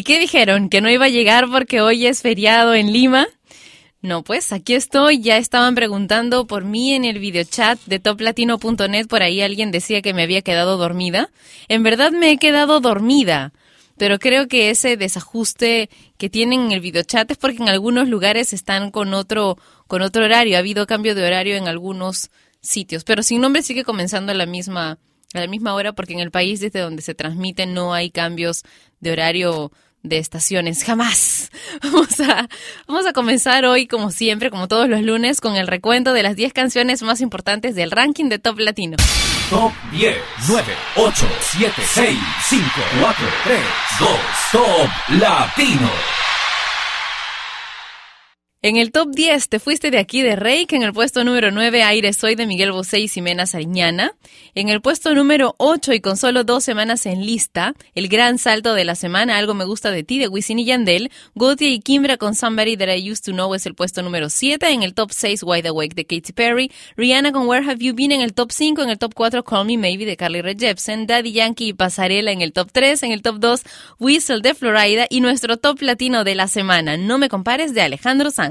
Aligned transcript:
¿Y 0.00 0.02
qué 0.02 0.18
dijeron? 0.18 0.70
¿Que 0.70 0.80
no 0.80 0.88
iba 0.88 1.04
a 1.04 1.10
llegar 1.10 1.46
porque 1.50 1.82
hoy 1.82 2.06
es 2.06 2.22
feriado 2.22 2.72
en 2.72 2.90
Lima? 2.90 3.26
No, 4.00 4.22
pues 4.24 4.50
aquí 4.50 4.72
estoy. 4.72 5.20
Ya 5.20 5.36
estaban 5.36 5.74
preguntando 5.74 6.46
por 6.46 6.64
mí 6.64 6.94
en 6.94 7.04
el 7.04 7.18
videochat 7.18 7.78
de 7.84 7.98
toplatino.net. 7.98 9.08
Por 9.08 9.22
ahí 9.22 9.42
alguien 9.42 9.70
decía 9.70 10.00
que 10.00 10.14
me 10.14 10.22
había 10.22 10.40
quedado 10.40 10.78
dormida. 10.78 11.28
En 11.68 11.82
verdad 11.82 12.12
me 12.12 12.30
he 12.30 12.38
quedado 12.38 12.80
dormida. 12.80 13.52
Pero 13.98 14.18
creo 14.18 14.48
que 14.48 14.70
ese 14.70 14.96
desajuste 14.96 15.90
que 16.16 16.30
tienen 16.30 16.62
en 16.62 16.72
el 16.72 16.80
videochat 16.80 17.30
es 17.30 17.36
porque 17.36 17.62
en 17.62 17.68
algunos 17.68 18.08
lugares 18.08 18.54
están 18.54 18.90
con 18.90 19.12
otro, 19.12 19.58
con 19.86 20.00
otro 20.00 20.24
horario. 20.24 20.56
Ha 20.56 20.60
habido 20.60 20.86
cambio 20.86 21.14
de 21.14 21.26
horario 21.26 21.56
en 21.56 21.68
algunos 21.68 22.30
sitios. 22.62 23.04
Pero 23.04 23.22
sin 23.22 23.42
nombre 23.42 23.60
sigue 23.60 23.84
comenzando 23.84 24.32
a 24.32 24.34
la 24.34 24.46
misma, 24.46 24.96
a 25.34 25.40
la 25.40 25.46
misma 25.46 25.74
hora 25.74 25.92
porque 25.92 26.14
en 26.14 26.20
el 26.20 26.30
país 26.30 26.58
desde 26.60 26.80
donde 26.80 27.02
se 27.02 27.14
transmite 27.14 27.66
no 27.66 27.92
hay 27.92 28.10
cambios 28.10 28.62
de 29.00 29.12
horario 29.12 29.70
de 30.02 30.18
estaciones, 30.18 30.84
jamás. 30.84 31.50
Vamos 31.82 32.20
a, 32.20 32.48
vamos 32.86 33.06
a 33.06 33.12
comenzar 33.12 33.64
hoy, 33.64 33.86
como 33.86 34.10
siempre, 34.10 34.50
como 34.50 34.68
todos 34.68 34.88
los 34.88 35.02
lunes, 35.02 35.40
con 35.40 35.56
el 35.56 35.66
recuento 35.66 36.12
de 36.12 36.22
las 36.22 36.36
10 36.36 36.52
canciones 36.52 37.02
más 37.02 37.20
importantes 37.20 37.74
del 37.74 37.90
ranking 37.90 38.28
de 38.28 38.38
Top 38.38 38.58
Latino. 38.58 38.96
Top 39.50 39.72
10, 39.92 40.16
9, 40.48 40.64
8, 40.96 41.28
7, 41.40 41.72
6, 41.84 42.18
5, 42.48 42.64
4, 43.00 43.26
3, 43.44 43.60
2, 43.98 44.08
Top 44.52 44.90
Latino. 45.20 45.90
En 48.62 48.76
el 48.76 48.92
top 48.92 49.08
10 49.14 49.48
te 49.48 49.58
fuiste 49.58 49.90
de 49.90 49.96
aquí 49.96 50.20
de 50.20 50.36
Reik, 50.36 50.74
en 50.74 50.82
el 50.82 50.92
puesto 50.92 51.24
número 51.24 51.50
9 51.50 51.82
Aire 51.82 52.12
Soy 52.12 52.34
de 52.34 52.44
Miguel 52.44 52.72
Bosé 52.72 53.00
y 53.00 53.08
Ximena 53.08 53.46
Sariñana, 53.46 54.12
en 54.54 54.68
el 54.68 54.82
puesto 54.82 55.14
número 55.14 55.54
8 55.56 55.94
y 55.94 56.00
con 56.00 56.18
solo 56.18 56.44
dos 56.44 56.62
semanas 56.62 57.06
en 57.06 57.24
lista, 57.24 57.72
el 57.94 58.08
gran 58.08 58.36
salto 58.36 58.74
de 58.74 58.84
la 58.84 58.96
semana 58.96 59.38
Algo 59.38 59.54
me 59.54 59.64
gusta 59.64 59.90
de 59.90 60.02
ti 60.02 60.18
de 60.18 60.28
Wisin 60.28 60.58
y 60.58 60.66
Yandel, 60.66 61.10
Gautier 61.34 61.72
y 61.72 61.80
Kimbra 61.80 62.18
con 62.18 62.34
Somebody 62.34 62.76
That 62.76 62.94
I 62.94 63.10
Used 63.10 63.24
to 63.24 63.32
Know 63.32 63.54
es 63.54 63.64
el 63.64 63.74
puesto 63.74 64.02
número 64.02 64.28
7, 64.28 64.68
en 64.68 64.82
el 64.82 64.92
top 64.92 65.12
6 65.12 65.42
Wide 65.42 65.68
Awake 65.68 65.94
de 65.94 66.04
Katy 66.04 66.34
Perry, 66.34 66.70
Rihanna 66.98 67.32
con 67.32 67.48
Where 67.48 67.64
Have 67.64 67.78
You 67.78 67.94
Been 67.94 68.12
en 68.12 68.20
el 68.20 68.34
top 68.34 68.52
5, 68.52 68.82
en 68.82 68.90
el 68.90 68.98
top 68.98 69.14
4 69.14 69.42
Call 69.42 69.64
Me 69.64 69.78
Maybe 69.78 70.04
de 70.04 70.18
Carly 70.18 70.42
Rae 70.42 70.56
Jepsen, 70.58 71.06
Daddy 71.06 71.32
Yankee 71.32 71.68
y 71.68 71.72
Pasarela 71.72 72.30
en 72.30 72.42
el 72.42 72.52
top 72.52 72.68
3, 72.70 73.04
en 73.04 73.12
el 73.12 73.22
top 73.22 73.38
2 73.38 73.62
Whistle 73.98 74.42
de 74.42 74.52
Florida. 74.52 75.06
Y 75.08 75.22
nuestro 75.22 75.56
top 75.56 75.80
latino 75.80 76.24
de 76.24 76.34
la 76.34 76.46
semana 76.46 76.98
No 76.98 77.16
me 77.16 77.30
compares 77.30 77.72
de 77.72 77.80
Alejandro 77.80 78.30
Sanz. 78.30 78.49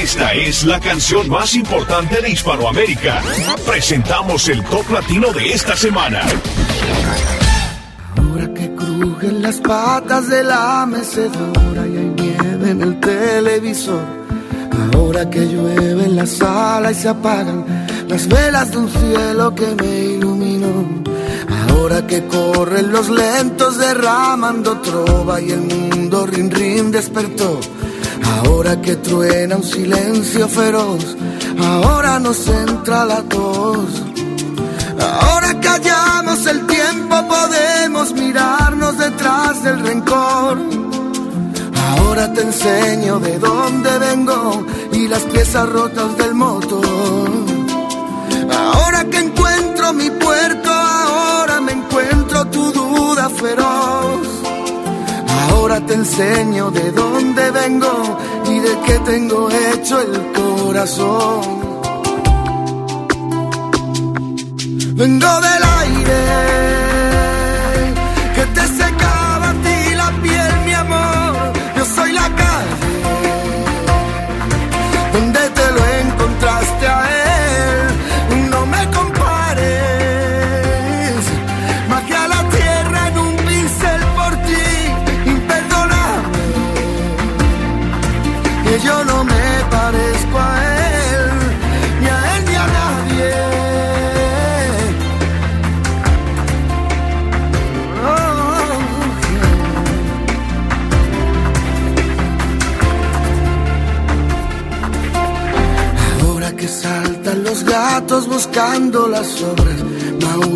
Esta 0.00 0.32
es 0.34 0.64
la 0.64 0.80
canción 0.80 1.28
más 1.28 1.54
importante 1.54 2.20
de 2.20 2.30
Hispanoamérica. 2.30 3.22
Presentamos 3.66 4.48
el 4.48 4.62
top 4.64 4.90
latino 4.90 5.32
de 5.32 5.52
esta 5.52 5.76
semana. 5.76 6.22
Ahora 8.16 8.52
que 8.52 8.74
crujen 8.74 9.42
las 9.42 9.56
patas 9.58 10.28
de 10.28 10.42
la 10.44 10.86
mecedora 10.86 11.86
y 11.86 11.96
hay 11.96 12.12
nieve 12.16 12.70
en 12.70 12.82
el 12.82 13.00
televisor. 13.00 14.04
Ahora 14.94 15.28
que 15.30 15.40
llueve 15.40 16.04
en 16.04 16.16
la 16.16 16.26
sala 16.26 16.90
y 16.90 16.94
se 16.94 17.08
apagan 17.08 17.64
las 18.08 18.26
velas 18.28 18.70
de 18.70 18.78
un 18.78 18.90
cielo 18.90 19.54
que 19.54 19.66
me 19.74 19.98
iluminó. 20.16 21.04
Ahora 21.70 22.06
que 22.06 22.26
corren 22.26 22.92
los 22.92 23.08
lentos 23.08 23.78
derramando 23.78 24.78
trova 24.80 25.40
y 25.40 25.50
el 25.50 25.60
mundo 25.60 26.26
rin 26.26 26.50
rin 26.50 26.90
despertó. 26.90 27.60
Ahora 28.22 28.80
que 28.80 28.96
truena 28.96 29.56
un 29.56 29.64
silencio 29.64 30.48
feroz, 30.48 31.16
ahora 31.58 32.18
nos 32.18 32.46
entra 32.46 33.04
la 33.04 33.22
tos. 33.22 34.02
Ahora 35.00 35.60
que 35.60 35.68
hallamos 35.68 36.46
el 36.46 36.66
tiempo 36.66 37.16
podemos 37.28 38.12
mirarnos 38.12 38.98
detrás 38.98 39.62
del 39.64 39.80
rencor. 39.80 40.58
Ahora 41.90 42.32
te 42.32 42.42
enseño 42.42 43.18
de 43.18 43.38
dónde 43.38 43.98
vengo 43.98 44.64
y 44.92 45.08
las 45.08 45.22
piezas 45.24 45.68
rotas 45.68 46.16
del 46.16 46.34
motor. 46.34 47.30
Ahora 48.50 49.04
que 49.04 49.18
encuentro 49.18 49.92
mi 49.92 50.10
puerto, 50.10 50.70
ahora 50.70 51.60
me 51.60 51.72
encuentro 51.72 52.44
tu 52.46 52.72
duda 52.72 53.28
feroz. 53.30 54.13
Te 55.80 55.92
enseño 55.92 56.70
de 56.70 56.92
dónde 56.92 57.50
vengo 57.50 58.16
y 58.46 58.60
de 58.60 58.78
qué 58.86 58.98
tengo 59.00 59.50
hecho 59.50 60.00
el 60.00 60.32
corazón. 60.32 61.42
Vengo 64.94 65.40
del 65.40 65.64
aire 65.80 66.20
que 68.34 68.44
te 68.54 68.66
secaba 68.68 69.23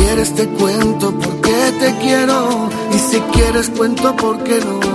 Quieres 0.00 0.34
te 0.34 0.48
cuento 0.48 1.12
por 1.12 1.40
qué 1.42 1.72
te 1.78 1.94
quiero 1.98 2.70
y 2.90 2.98
si 2.98 3.20
quieres 3.32 3.68
cuento 3.68 4.16
por 4.16 4.42
qué 4.42 4.58
no. 4.60 4.89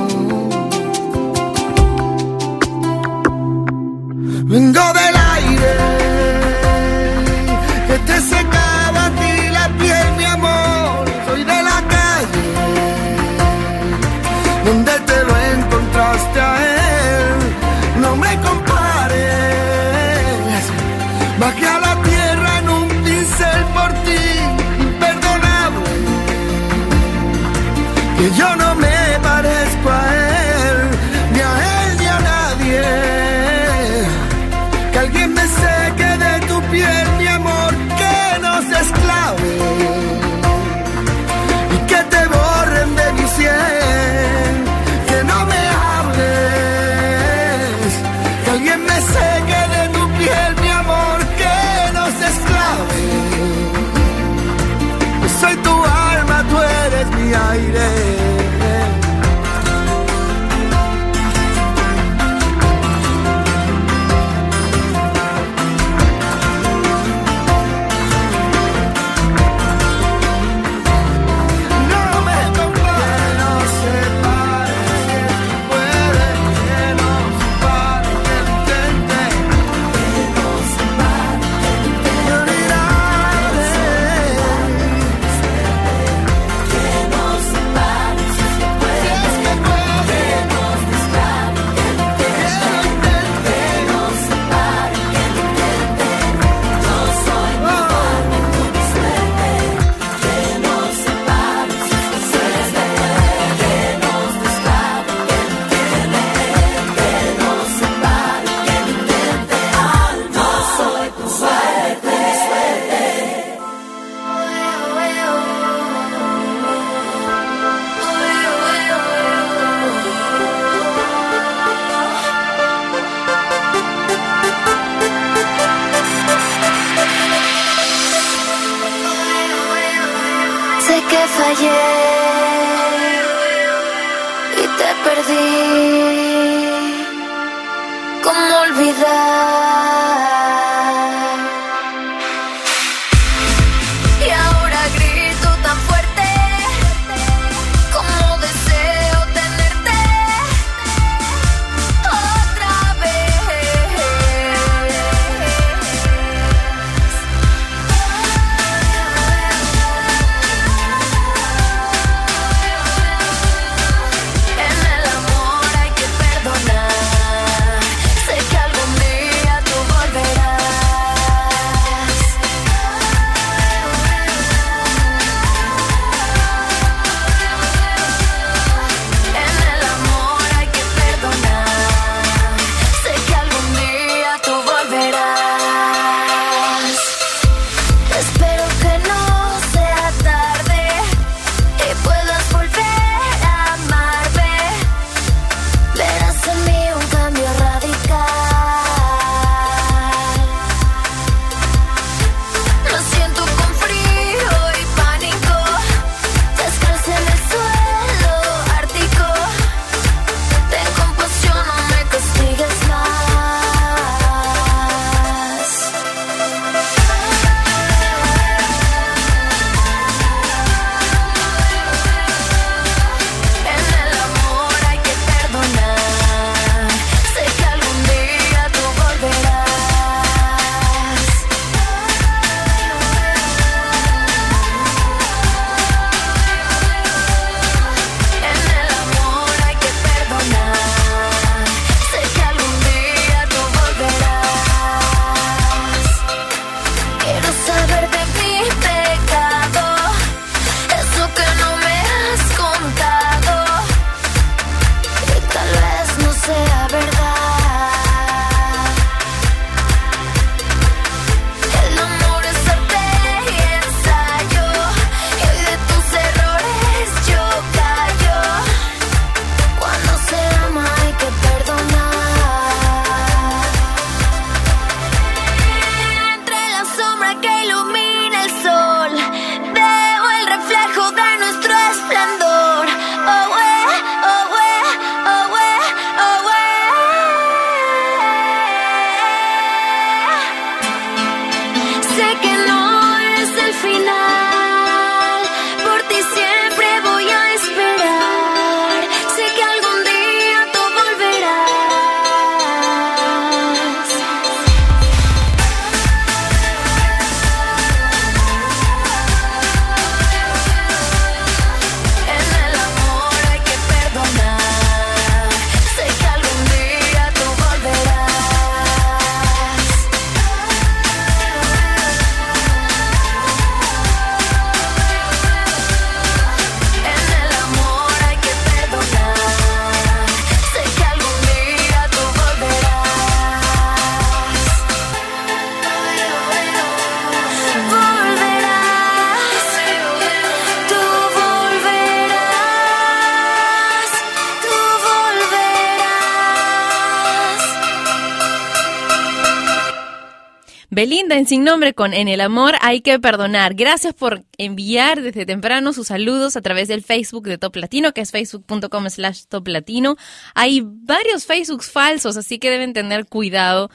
En 351.35 351.47
Sin 351.47 351.65
Nombre 351.65 351.93
con 351.93 352.13
En 352.13 352.29
el 352.29 352.39
Amor 352.39 352.75
hay 352.81 353.01
que 353.01 353.19
perdonar. 353.19 353.73
Gracias 353.73 354.13
por 354.13 354.45
enviar 354.57 355.21
desde 355.21 355.45
temprano 355.45 355.91
sus 355.91 356.07
saludos 356.07 356.55
a 356.55 356.61
través 356.61 356.87
del 356.87 357.03
Facebook 357.03 357.43
de 357.47 357.57
Top 357.57 357.75
Latino, 357.75 358.13
que 358.13 358.21
es 358.21 358.31
facebook.com 358.31 359.09
slash 359.09 359.43
Top 359.49 359.67
Latino. 359.67 360.15
Hay 360.53 360.81
varios 360.85 361.45
Facebooks 361.45 361.91
falsos, 361.91 362.37
así 362.37 362.57
que 362.57 362.69
deben 362.69 362.93
tener 362.93 363.25
cuidado. 363.25 363.89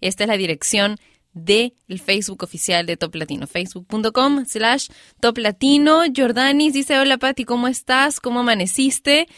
Esta 0.00 0.24
es 0.24 0.28
la 0.28 0.38
dirección 0.38 0.96
del 1.34 1.72
Facebook 2.02 2.42
oficial 2.42 2.86
de 2.86 2.96
Top 2.96 3.14
Latino, 3.14 3.46
facebook.com 3.46 4.46
slash 4.46 4.88
Top 5.20 5.36
Latino. 5.36 6.02
Jordanis 6.16 6.72
dice, 6.72 6.98
hola 6.98 7.18
Pati, 7.18 7.44
¿cómo 7.44 7.68
estás? 7.68 8.20
¿Cómo 8.20 8.40
amaneciste? 8.40 9.28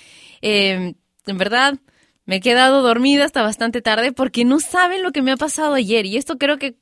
Eh, 0.43 0.95
en 1.27 1.39
verdad, 1.39 1.75
me 2.25 2.37
he 2.37 2.41
quedado 2.41 2.83
dormida 2.83 3.25
hasta 3.25 3.43
bastante 3.43 3.83
tarde 3.83 4.13
porque 4.13 4.45
no 4.45 4.61
saben 4.61 5.03
lo 5.03 5.11
que 5.11 5.23
me 5.23 5.33
ha 5.33 5.37
pasado 5.37 5.75
ayer 5.75 6.07
y 6.07 6.17
esto 6.17 6.39
creo 6.39 6.59
que 6.59 6.77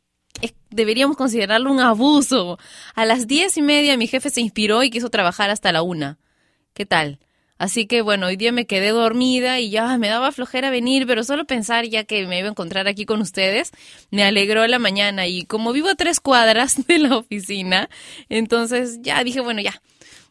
deberíamos 0.71 1.17
considerarlo 1.17 1.71
un 1.71 1.81
abuso. 1.81 2.59
A 2.95 3.05
las 3.05 3.27
diez 3.27 3.57
y 3.57 3.63
media 3.63 3.97
mi 3.97 4.07
jefe 4.07 4.31
se 4.31 4.41
inspiró 4.41 4.83
y 4.83 4.91
quiso 4.91 5.11
trabajar 5.11 5.51
hasta 5.51 5.73
la 5.73 5.83
una. 5.83 6.19
¿Qué 6.75 6.87
tal? 6.87 7.19
Así 7.59 7.87
que 7.87 8.03
bueno, 8.03 8.27
hoy 8.27 8.37
día 8.37 8.53
me 8.53 8.67
quedé 8.67 8.91
dormida 8.91 9.61
y 9.61 9.71
ya 9.71 9.97
me 9.97 10.09
daba 10.09 10.31
flojera 10.31 10.69
venir, 10.69 11.07
pero 11.07 11.25
solo 11.25 11.47
pensar 11.47 11.87
ya 11.87 12.05
que 12.05 12.27
me 12.27 12.39
iba 12.39 12.49
a 12.49 12.51
encontrar 12.51 12.87
aquí 12.87 13.07
con 13.07 13.23
ustedes, 13.23 13.73
me 14.11 14.25
alegró 14.25 14.67
la 14.67 14.79
mañana 14.79 15.27
y 15.27 15.47
como 15.47 15.73
vivo 15.73 15.89
a 15.89 15.95
tres 15.95 16.21
cuadras 16.21 16.87
de 16.87 16.99
la 16.99 17.17
oficina, 17.17 17.89
entonces 18.29 18.99
ya 19.01 19.25
dije, 19.25 19.41
bueno, 19.41 19.63
ya, 19.63 19.81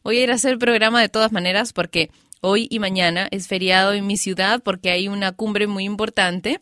voy 0.03 0.19
a 0.19 0.23
ir 0.23 0.31
a 0.31 0.35
hacer 0.35 0.51
el 0.51 0.59
programa 0.59 1.01
de 1.01 1.09
todas 1.09 1.31
maneras 1.31 1.73
porque 1.73 2.11
hoy 2.41 2.67
y 2.69 2.77
mañana 2.77 3.27
es 3.31 3.47
feriado 3.47 3.93
en 3.93 4.05
mi 4.05 4.17
ciudad 4.17 4.61
porque 4.61 4.91
hay 4.91 5.07
una 5.07 5.31
cumbre 5.31 5.65
muy 5.65 5.83
importante 5.83 6.61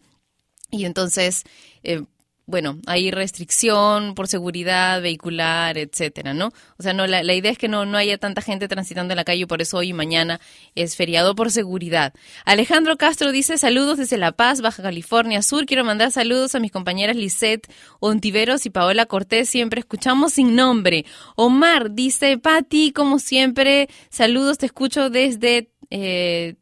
y 0.73 0.85
entonces, 0.85 1.43
eh, 1.83 2.03
bueno, 2.45 2.79
hay 2.87 3.09
restricción 3.09 4.15
por 4.15 4.27
seguridad 4.27 5.01
vehicular, 5.01 5.77
etcétera, 5.77 6.33
¿no? 6.33 6.51
O 6.77 6.83
sea, 6.83 6.93
no, 6.93 7.07
la, 7.07 7.23
la 7.23 7.33
idea 7.33 7.51
es 7.51 7.57
que 7.57 7.69
no, 7.69 7.85
no 7.85 7.97
haya 7.97 8.17
tanta 8.17 8.41
gente 8.41 8.67
transitando 8.67 9.13
en 9.13 9.17
la 9.17 9.23
calle, 9.23 9.47
por 9.47 9.61
eso 9.61 9.77
hoy 9.77 9.89
y 9.89 9.93
mañana 9.93 10.41
es 10.75 10.97
feriado 10.97 11.35
por 11.35 11.51
seguridad. 11.51 12.13
Alejandro 12.45 12.97
Castro 12.97 13.31
dice 13.31 13.57
saludos 13.57 13.97
desde 13.97 14.17
La 14.17 14.33
Paz, 14.33 14.61
Baja 14.61 14.83
California 14.83 15.41
Sur. 15.41 15.65
Quiero 15.65 15.85
mandar 15.85 16.11
saludos 16.11 16.53
a 16.55 16.59
mis 16.59 16.71
compañeras 16.71 17.15
Lisette 17.15 17.71
Ontiveros 17.99 18.65
y 18.65 18.69
Paola 18.69 19.05
Cortés. 19.05 19.49
Siempre 19.49 19.79
escuchamos 19.79 20.33
sin 20.33 20.55
nombre. 20.55 21.05
Omar 21.35 21.91
dice, 21.91 22.37
Pati, 22.37 22.91
como 22.91 23.19
siempre, 23.19 23.89
saludos, 24.09 24.57
te 24.57 24.65
escucho 24.65 25.09
desde 25.09 25.71
eh, 25.89 26.55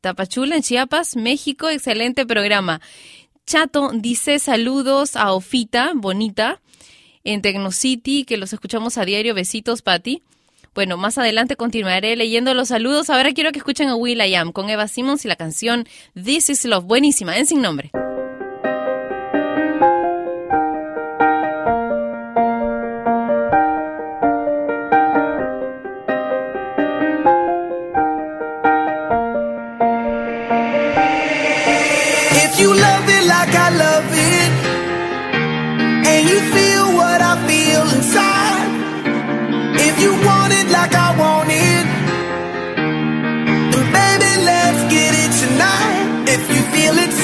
Tapachula, 0.00 0.56
en 0.56 0.62
Chiapas, 0.62 1.16
México. 1.16 1.68
Excelente 1.68 2.24
programa. 2.24 2.80
Chato 3.46 3.92
dice 3.94 4.40
saludos 4.40 5.14
a 5.14 5.32
Ofita, 5.32 5.92
bonita, 5.94 6.60
en 7.22 7.42
Tecnocity, 7.42 8.24
que 8.24 8.38
los 8.38 8.52
escuchamos 8.52 8.98
a 8.98 9.04
diario. 9.04 9.34
Besitos, 9.34 9.82
Pati. 9.82 10.24
Bueno, 10.74 10.96
más 10.96 11.16
adelante 11.16 11.54
continuaré 11.54 12.16
leyendo 12.16 12.54
los 12.54 12.68
saludos. 12.68 13.08
Ahora 13.08 13.32
quiero 13.32 13.52
que 13.52 13.58
escuchen 13.58 13.88
a 13.88 13.94
Will 13.94 14.20
I 14.20 14.34
Am 14.34 14.50
con 14.50 14.68
Eva 14.68 14.88
Simmons 14.88 15.24
y 15.24 15.28
la 15.28 15.36
canción 15.36 15.86
This 16.14 16.50
is 16.50 16.64
Love. 16.64 16.86
Buenísima, 16.86 17.38
en 17.38 17.46
sin 17.46 17.62
nombre. 17.62 17.92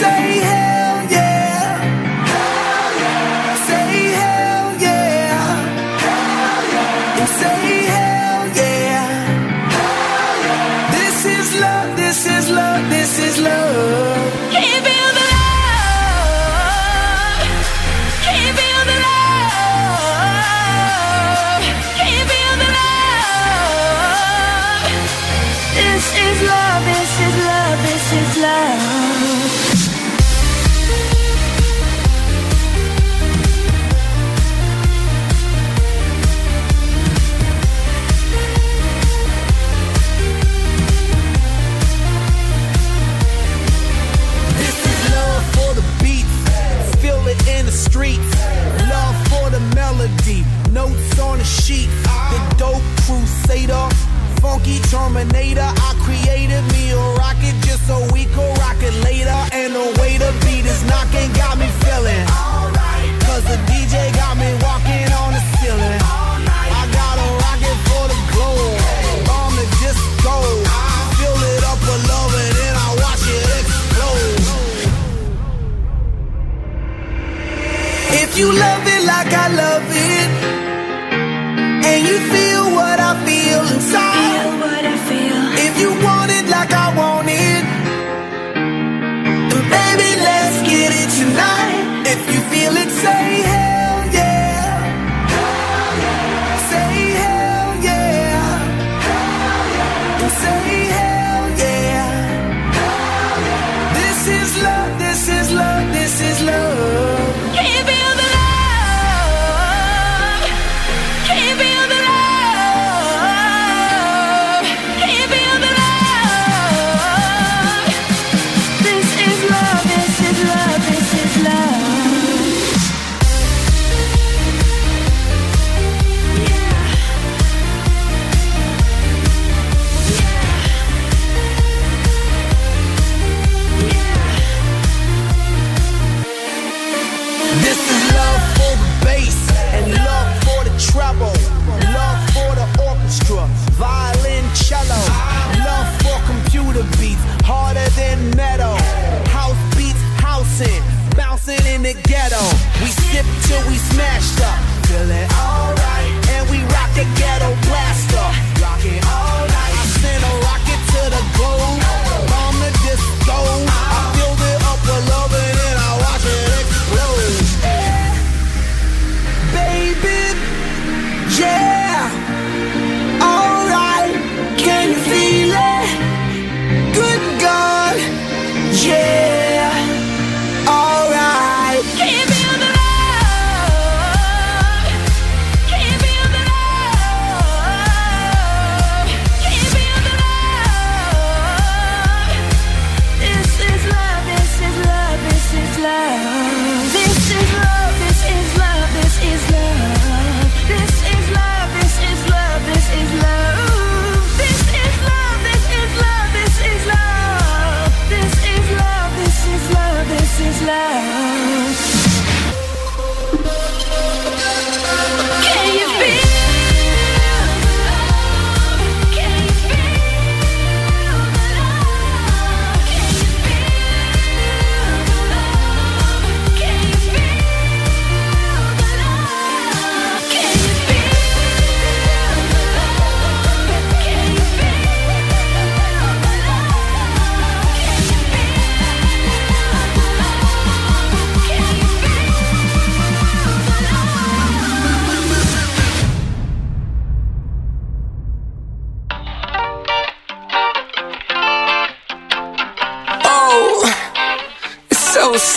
Say 0.02 0.41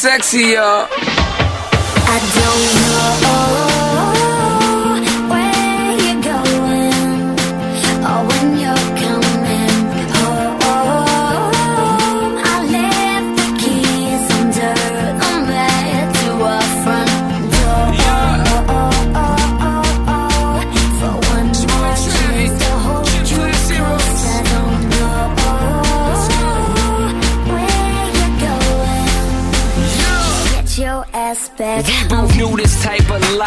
sexy, 0.06 0.54
y'all. 0.54 0.88
I 2.08 2.20
don't 2.36 3.30
know 3.32 3.35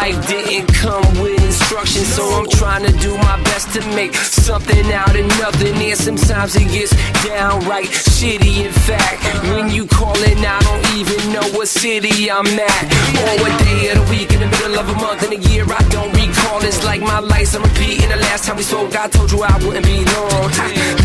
life 0.01 0.27
didn't 0.27 0.67
come 0.73 1.03
with 1.19 1.43
instructions, 1.43 2.07
so 2.15 2.23
I'm 2.37 2.47
trying 2.61 2.85
to 2.85 2.93
do 2.99 3.11
my 3.17 3.37
best 3.43 3.73
to 3.75 3.81
make 3.99 4.13
something 4.15 4.85
out 4.93 5.15
of 5.15 5.25
nothing. 5.43 5.75
And 5.75 5.99
sometimes 5.99 6.55
it 6.55 6.69
gets 6.71 6.93
downright 7.25 7.91
shitty. 8.15 8.65
In 8.65 8.71
fact, 8.87 9.17
when 9.51 9.69
you 9.75 9.85
callin', 9.85 10.43
I 10.55 10.59
don't 10.67 10.85
even 10.99 11.19
know 11.33 11.47
what 11.55 11.67
city 11.67 12.31
I'm 12.31 12.47
at, 12.47 12.83
or 13.23 13.33
what 13.43 13.53
day 13.67 13.91
of 13.91 13.95
the 13.99 14.05
week, 14.13 14.31
in 14.31 14.39
the 14.39 14.47
middle 14.47 14.77
of 14.79 14.87
a 14.87 14.97
month, 15.05 15.23
in 15.27 15.31
a 15.39 15.41
year 15.51 15.65
I 15.67 15.83
don't 15.95 16.13
recall. 16.15 16.59
It's 16.63 16.83
like 16.85 17.01
my 17.01 17.19
life's 17.19 17.53
a 17.55 17.59
repeat. 17.59 17.99
The 18.09 18.21
last 18.27 18.45
time 18.45 18.57
we 18.57 18.63
spoke, 18.63 18.95
I 18.95 19.07
told 19.09 19.31
you 19.31 19.43
I 19.43 19.55
wouldn't 19.63 19.85
be 19.85 19.99
long. 20.15 20.49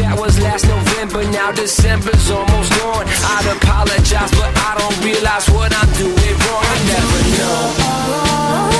That 0.00 0.14
was 0.18 0.38
last 0.40 0.64
November, 0.68 1.22
now 1.38 1.50
December's 1.52 2.30
almost 2.30 2.70
gone. 2.78 3.06
I'd 3.34 3.46
apologize, 3.58 4.30
but 4.38 4.50
I 4.68 4.70
don't 4.78 4.98
realize 5.04 5.46
what 5.50 5.70
I'm 5.80 5.90
doing 5.98 6.36
wrong. 6.46 6.64
I 6.72 6.76
never 6.92 7.20
know. 7.38 8.73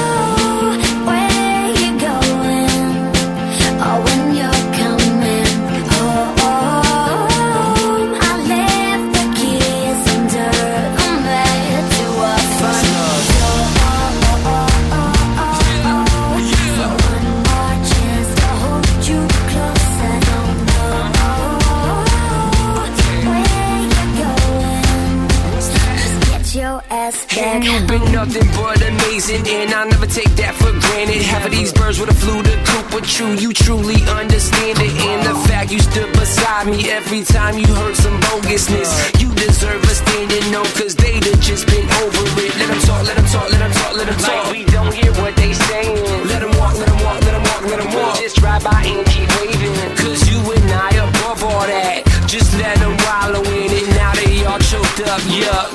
And 27.36 27.64
you've 27.64 27.86
been 27.86 28.12
nothing 28.12 28.46
but 28.54 28.80
amazing, 28.80 29.46
and 29.48 29.74
I 29.74 29.84
never 29.88 30.06
take 30.06 30.30
that 30.36 30.54
granted. 30.94 31.22
Half 31.22 31.44
of 31.46 31.50
these 31.50 31.72
birds 31.72 31.98
would 31.98 32.08
have 32.08 32.18
flew 32.18 32.42
the 32.42 32.54
coop, 32.70 32.86
but 32.90 33.04
you, 33.18 33.26
you 33.34 33.52
truly 33.52 34.00
understand 34.06 34.78
it. 34.78 34.92
And 34.94 35.20
the 35.26 35.34
fact 35.48 35.70
you 35.70 35.80
stood 35.80 36.10
beside 36.12 36.66
me 36.66 36.90
every 36.90 37.22
time 37.24 37.58
you 37.58 37.66
heard 37.66 37.96
some 37.96 38.18
bogusness. 38.20 38.90
You 39.20 39.28
deserve 39.34 39.82
a 39.82 39.94
standing 39.94 40.50
no, 40.50 40.62
cause 40.78 40.94
they'd 40.94 41.24
have 41.24 41.40
just 41.40 41.66
been 41.66 41.86
over 42.02 42.24
it. 42.40 42.52
Let 42.58 42.68
them 42.70 42.80
talk, 42.86 43.02
let 43.06 43.16
them 43.16 43.26
talk, 43.26 43.50
let 43.50 43.60
them 43.60 43.72
talk, 43.72 43.92
let 43.96 44.06
them 44.06 44.18
talk. 44.18 44.44
Like 44.44 44.52
we 44.52 44.64
don't 44.64 44.94
hear 44.94 45.12
what 45.20 45.34
they 45.36 45.52
saying. 45.52 45.98
Let 46.30 46.40
them 46.40 46.54
walk, 46.58 46.74
let 46.78 46.88
them 46.88 47.00
walk, 47.02 47.20
let 47.26 47.32
them 47.32 47.42
walk, 47.42 47.62
let 47.66 47.78
them 47.82 47.90
walk. 47.94 48.18
Just 48.18 48.36
drive 48.36 48.62
by 48.62 48.82
and 48.86 49.04
keep 49.06 49.28
waving. 49.38 49.74
Cause 49.98 50.22
you 50.30 50.38
and 50.38 50.70
I 50.70 50.90
above 51.02 51.42
all 51.42 51.66
that. 51.66 52.06
Just 52.26 52.54
let 52.58 52.78
them 52.78 52.94
wallow 53.02 53.42
in 53.42 53.70
it. 53.70 53.86
Now 53.98 54.12
they 54.14 54.44
all 54.46 54.58
choked 54.58 55.00
up, 55.10 55.20
yuck. 55.26 55.73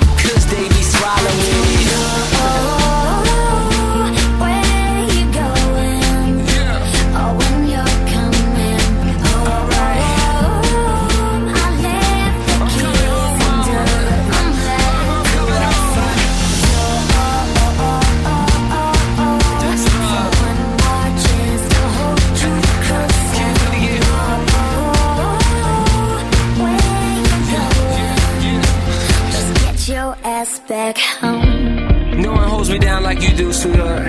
Back 30.92 30.98
home. 30.98 32.20
No 32.20 32.32
one 32.32 32.48
holds 32.48 32.68
me 32.70 32.78
down 32.78 33.02
like 33.04 33.22
you 33.22 33.30
do, 33.36 33.52
sweetheart. 33.52 34.06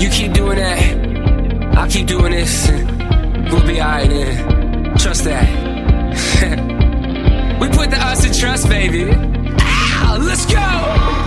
You 0.00 0.08
keep 0.10 0.32
doing 0.32 0.56
that, 0.56 1.76
I'll 1.76 1.90
keep 1.90 2.06
doing 2.06 2.32
this. 2.32 2.68
We'll 3.50 3.66
be 3.66 3.80
alright 3.80 4.08
then. 4.08 4.96
Trust 4.96 5.24
that. 5.24 5.46
we 7.60 7.68
put 7.68 7.90
the 7.90 7.98
us 7.98 8.24
in 8.26 8.32
trust, 8.32 8.68
baby. 8.68 9.10
Ow, 9.10 10.18
let's 10.20 10.46
go! 10.46 11.25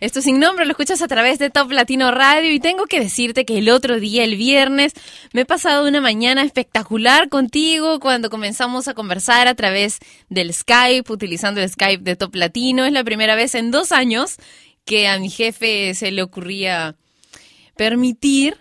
Esto 0.00 0.22
sin 0.22 0.38
nombre 0.38 0.64
lo 0.64 0.70
escuchas 0.70 1.02
a 1.02 1.08
través 1.08 1.38
de 1.38 1.50
Top 1.50 1.70
Latino 1.70 2.10
Radio 2.10 2.50
y 2.50 2.58
tengo 2.58 2.86
que 2.86 2.98
decirte 2.98 3.44
que 3.44 3.58
el 3.58 3.68
otro 3.68 4.00
día, 4.00 4.24
el 4.24 4.36
viernes, 4.36 4.94
me 5.34 5.42
he 5.42 5.44
pasado 5.44 5.86
una 5.86 6.00
mañana 6.00 6.42
espectacular 6.42 7.28
contigo 7.28 8.00
cuando 8.00 8.30
comenzamos 8.30 8.88
a 8.88 8.94
conversar 8.94 9.46
a 9.46 9.54
través 9.54 9.98
del 10.30 10.54
Skype, 10.54 11.12
utilizando 11.12 11.60
el 11.60 11.68
Skype 11.68 12.02
de 12.02 12.16
Top 12.16 12.34
Latino. 12.34 12.86
Es 12.86 12.92
la 12.92 13.04
primera 13.04 13.34
vez 13.34 13.54
en 13.54 13.70
dos 13.70 13.92
años 13.92 14.36
que 14.86 15.06
a 15.06 15.18
mi 15.18 15.28
jefe 15.28 15.92
se 15.92 16.10
le 16.10 16.22
ocurría 16.22 16.96
permitir 17.76 18.56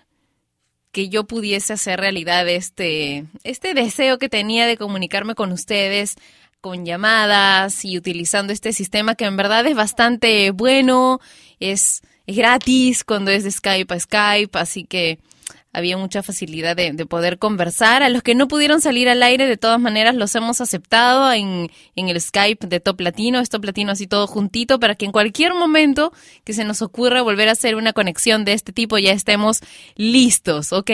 que 0.91 1.07
yo 1.07 1.25
pudiese 1.25 1.71
hacer 1.71 2.01
realidad 2.01 2.49
este, 2.49 3.25
este 3.45 3.73
deseo 3.73 4.17
que 4.17 4.27
tenía 4.27 4.67
de 4.67 4.75
comunicarme 4.75 5.35
con 5.35 5.53
ustedes 5.53 6.15
con 6.61 6.85
llamadas 6.85 7.85
y 7.85 7.97
utilizando 7.97 8.51
este 8.51 8.73
sistema 8.73 9.15
que 9.15 9.25
en 9.25 9.37
verdad 9.37 9.65
es 9.65 9.75
bastante 9.75 10.51
bueno, 10.51 11.19
es, 11.59 12.01
es 12.27 12.35
gratis 12.35 13.03
cuando 13.03 13.31
es 13.31 13.43
de 13.43 13.51
Skype 13.51 13.93
a 13.93 13.99
Skype, 13.99 14.59
así 14.59 14.83
que 14.83 15.19
había 15.71 15.97
mucha 15.97 16.23
facilidad 16.23 16.75
de, 16.75 16.91
de 16.93 17.05
poder 17.05 17.37
conversar. 17.37 18.03
A 18.03 18.09
los 18.09 18.23
que 18.23 18.35
no 18.35 18.47
pudieron 18.47 18.81
salir 18.81 19.09
al 19.09 19.21
aire, 19.23 19.47
de 19.47 19.57
todas 19.57 19.79
maneras, 19.79 20.15
los 20.15 20.33
hemos 20.35 20.61
aceptado 20.61 21.31
en, 21.31 21.69
en 21.95 22.09
el 22.09 22.19
Skype 22.19 22.67
de 22.67 22.79
Top 22.79 22.99
Latino, 23.01 23.39
es 23.39 23.49
Top 23.49 23.65
Latino 23.65 23.91
así 23.91 24.07
todo 24.07 24.27
juntito, 24.27 24.79
para 24.79 24.95
que 24.95 25.05
en 25.05 25.11
cualquier 25.11 25.53
momento 25.53 26.11
que 26.43 26.53
se 26.53 26.63
nos 26.63 26.81
ocurra 26.81 27.21
volver 27.21 27.49
a 27.49 27.53
hacer 27.53 27.75
una 27.75 27.93
conexión 27.93 28.45
de 28.45 28.53
este 28.53 28.71
tipo 28.71 28.97
ya 28.97 29.11
estemos 29.11 29.61
listos, 29.95 30.73
¿ok? 30.73 30.91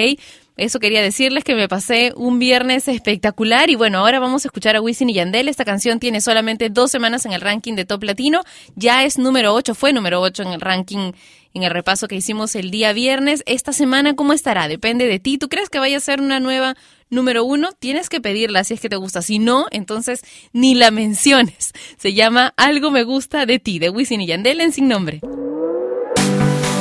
Eso 0.57 0.79
quería 0.79 1.01
decirles 1.01 1.43
que 1.43 1.53
me 1.53 1.67
pasé 1.67 2.13
un 2.15 2.39
viernes 2.39 2.87
espectacular 2.87 3.69
y 3.69 3.75
bueno, 3.75 3.99
ahora 3.99 4.21
vamos 4.21 4.45
a 4.45 4.47
escuchar 4.47 4.77
a 4.77 4.81
Wisin 4.81 5.09
y 5.09 5.13
Yandel. 5.15 5.49
Esta 5.49 5.65
canción 5.65 5.99
tiene 5.99 6.21
solamente 6.21 6.69
dos 6.69 6.91
semanas 6.91 7.25
en 7.25 7.33
el 7.33 7.41
ranking 7.41 7.73
de 7.73 7.83
Top 7.83 8.03
Latino, 8.03 8.41
ya 8.75 9.03
es 9.03 9.17
número 9.17 9.53
8, 9.53 9.75
fue 9.75 9.91
número 9.91 10.21
8 10.21 10.43
en 10.43 10.53
el 10.53 10.61
ranking, 10.61 11.11
en 11.55 11.63
el 11.63 11.71
repaso 11.71 12.07
que 12.07 12.15
hicimos 12.15 12.53
el 12.55 12.69
día 12.69 12.93
viernes. 12.93 13.41
Esta 13.47 13.71
semana, 13.71 14.15
¿cómo 14.15 14.33
estará? 14.33 14.67
Depende 14.67 15.07
de 15.07 15.19
ti. 15.19 15.37
¿Tú 15.37 15.47
crees 15.49 15.69
que 15.69 15.79
vaya 15.79 15.97
a 15.97 16.01
ser 16.01 16.19
una 16.21 16.39
nueva 16.41 16.75
número 17.09 17.45
uno? 17.45 17.69
Tienes 17.71 18.09
que 18.09 18.19
pedirla 18.19 18.63
si 18.65 18.73
es 18.73 18.81
que 18.81 18.89
te 18.89 18.97
gusta. 18.97 19.21
Si 19.21 19.39
no, 19.39 19.65
entonces 19.71 20.21
ni 20.51 20.75
la 20.75 20.91
menciones. 20.91 21.71
Se 21.97 22.13
llama 22.13 22.53
Algo 22.57 22.91
me 22.91 23.03
gusta 23.03 23.45
de 23.45 23.57
ti, 23.59 23.79
de 23.79 23.89
Wisin 23.89 24.21
y 24.21 24.27
Yandel 24.27 24.59
en 24.59 24.73
sin 24.73 24.89
nombre. 24.89 25.21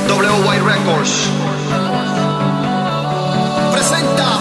WY 0.09 0.59
Records 0.59 1.31
presenta 3.73 4.34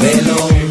modelo. 0.00 0.69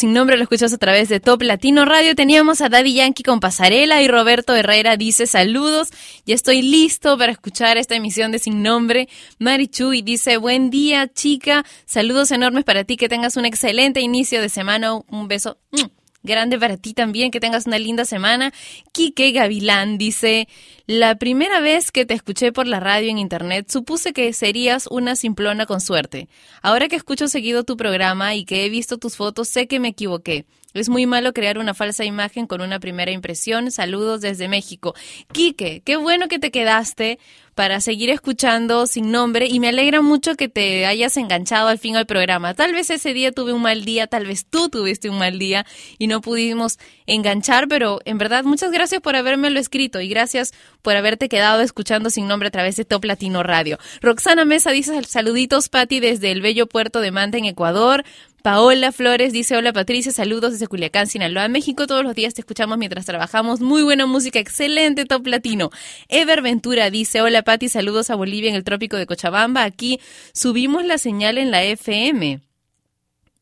Sin 0.00 0.14
nombre 0.14 0.38
lo 0.38 0.44
escuchas 0.44 0.72
a 0.72 0.78
través 0.78 1.10
de 1.10 1.20
Top 1.20 1.42
Latino 1.42 1.84
Radio. 1.84 2.14
Teníamos 2.14 2.62
a 2.62 2.70
Daddy 2.70 2.94
Yankee 2.94 3.22
con 3.22 3.38
Pasarela 3.38 4.00
y 4.00 4.08
Roberto 4.08 4.56
Herrera 4.56 4.96
dice 4.96 5.26
saludos. 5.26 5.90
Ya 6.24 6.34
estoy 6.34 6.62
listo 6.62 7.18
para 7.18 7.32
escuchar 7.32 7.76
esta 7.76 7.96
emisión 7.96 8.32
de 8.32 8.38
Sin 8.38 8.62
Nombre. 8.62 9.10
Marichu 9.38 9.92
y 9.92 10.00
dice 10.00 10.38
buen 10.38 10.70
día 10.70 11.06
chica. 11.12 11.66
Saludos 11.84 12.30
enormes 12.30 12.64
para 12.64 12.84
ti. 12.84 12.96
Que 12.96 13.10
tengas 13.10 13.36
un 13.36 13.44
excelente 13.44 14.00
inicio 14.00 14.40
de 14.40 14.48
semana. 14.48 14.94
Un 14.94 15.28
beso. 15.28 15.58
Grande 16.22 16.58
para 16.58 16.76
ti 16.76 16.92
también, 16.92 17.30
que 17.30 17.40
tengas 17.40 17.66
una 17.66 17.78
linda 17.78 18.04
semana. 18.04 18.52
Quique 18.92 19.32
Gavilán 19.32 19.96
dice, 19.96 20.48
la 20.86 21.14
primera 21.14 21.60
vez 21.60 21.90
que 21.90 22.04
te 22.04 22.12
escuché 22.12 22.52
por 22.52 22.66
la 22.66 22.78
radio 22.78 23.10
en 23.10 23.18
internet 23.18 23.70
supuse 23.70 24.12
que 24.12 24.32
serías 24.34 24.86
una 24.86 25.16
simplona 25.16 25.64
con 25.64 25.80
suerte. 25.80 26.28
Ahora 26.60 26.88
que 26.88 26.96
escucho 26.96 27.26
seguido 27.26 27.64
tu 27.64 27.76
programa 27.78 28.34
y 28.34 28.44
que 28.44 28.66
he 28.66 28.68
visto 28.68 28.98
tus 28.98 29.16
fotos, 29.16 29.48
sé 29.48 29.66
que 29.66 29.80
me 29.80 29.88
equivoqué. 29.88 30.44
Es 30.74 30.88
muy 30.88 31.06
malo 31.06 31.32
crear 31.32 31.58
una 31.58 31.74
falsa 31.74 32.04
imagen 32.04 32.46
con 32.46 32.60
una 32.60 32.78
primera 32.78 33.10
impresión. 33.10 33.70
Saludos 33.70 34.20
desde 34.20 34.48
México. 34.48 34.94
Quique, 35.32 35.82
qué 35.84 35.96
bueno 35.96 36.28
que 36.28 36.38
te 36.38 36.50
quedaste 36.50 37.18
para 37.54 37.80
seguir 37.80 38.08
escuchando 38.08 38.86
sin 38.86 39.10
nombre 39.10 39.46
y 39.46 39.60
me 39.60 39.68
alegra 39.68 40.00
mucho 40.00 40.34
que 40.34 40.48
te 40.48 40.86
hayas 40.86 41.16
enganchado 41.18 41.68
al 41.68 41.78
fin 41.78 41.94
al 41.94 42.06
programa. 42.06 42.54
Tal 42.54 42.72
vez 42.72 42.88
ese 42.88 43.12
día 43.12 43.32
tuve 43.32 43.52
un 43.52 43.60
mal 43.60 43.84
día, 43.84 44.06
tal 44.06 44.24
vez 44.24 44.46
tú 44.46 44.70
tuviste 44.70 45.10
un 45.10 45.18
mal 45.18 45.38
día 45.38 45.66
y 45.98 46.06
no 46.06 46.22
pudimos 46.22 46.78
enganchar, 47.06 47.68
pero 47.68 48.00
en 48.06 48.16
verdad 48.16 48.44
muchas 48.44 48.70
gracias 48.70 49.02
por 49.02 49.14
habérmelo 49.14 49.60
escrito 49.60 50.00
y 50.00 50.08
gracias 50.08 50.54
por 50.80 50.96
haberte 50.96 51.28
quedado 51.28 51.60
escuchando 51.60 52.08
sin 52.08 52.28
nombre 52.28 52.48
a 52.48 52.50
través 52.50 52.76
de 52.76 52.86
Top 52.86 53.04
Latino 53.04 53.42
Radio. 53.42 53.78
Roxana 54.00 54.46
Mesa 54.46 54.70
dice 54.70 55.02
saluditos 55.04 55.68
Patti 55.68 56.00
desde 56.00 56.30
el 56.30 56.40
bello 56.40 56.66
puerto 56.66 57.00
de 57.00 57.10
Manta 57.10 57.36
en 57.36 57.44
Ecuador. 57.44 58.04
Paola 58.42 58.90
Flores 58.92 59.32
dice, 59.32 59.56
hola 59.56 59.72
Patricia, 59.72 60.12
saludos 60.12 60.52
desde 60.52 60.66
Culiacán, 60.66 61.06
Sinaloa, 61.06 61.48
México. 61.48 61.86
Todos 61.86 62.02
los 62.02 62.14
días 62.14 62.32
te 62.32 62.40
escuchamos 62.40 62.78
mientras 62.78 63.04
trabajamos. 63.04 63.60
Muy 63.60 63.82
buena 63.82 64.06
música, 64.06 64.38
excelente 64.38 65.04
top 65.04 65.26
latino. 65.26 65.70
Ever 66.08 66.40
Ventura 66.40 66.90
dice, 66.90 67.20
hola 67.20 67.42
Pati, 67.42 67.68
saludos 67.68 68.08
a 68.08 68.14
Bolivia 68.14 68.48
en 68.48 68.56
el 68.56 68.64
trópico 68.64 68.96
de 68.96 69.06
Cochabamba. 69.06 69.64
Aquí 69.64 70.00
subimos 70.32 70.84
la 70.84 70.96
señal 70.96 71.36
en 71.36 71.50
la 71.50 71.62
FM. 71.64 72.40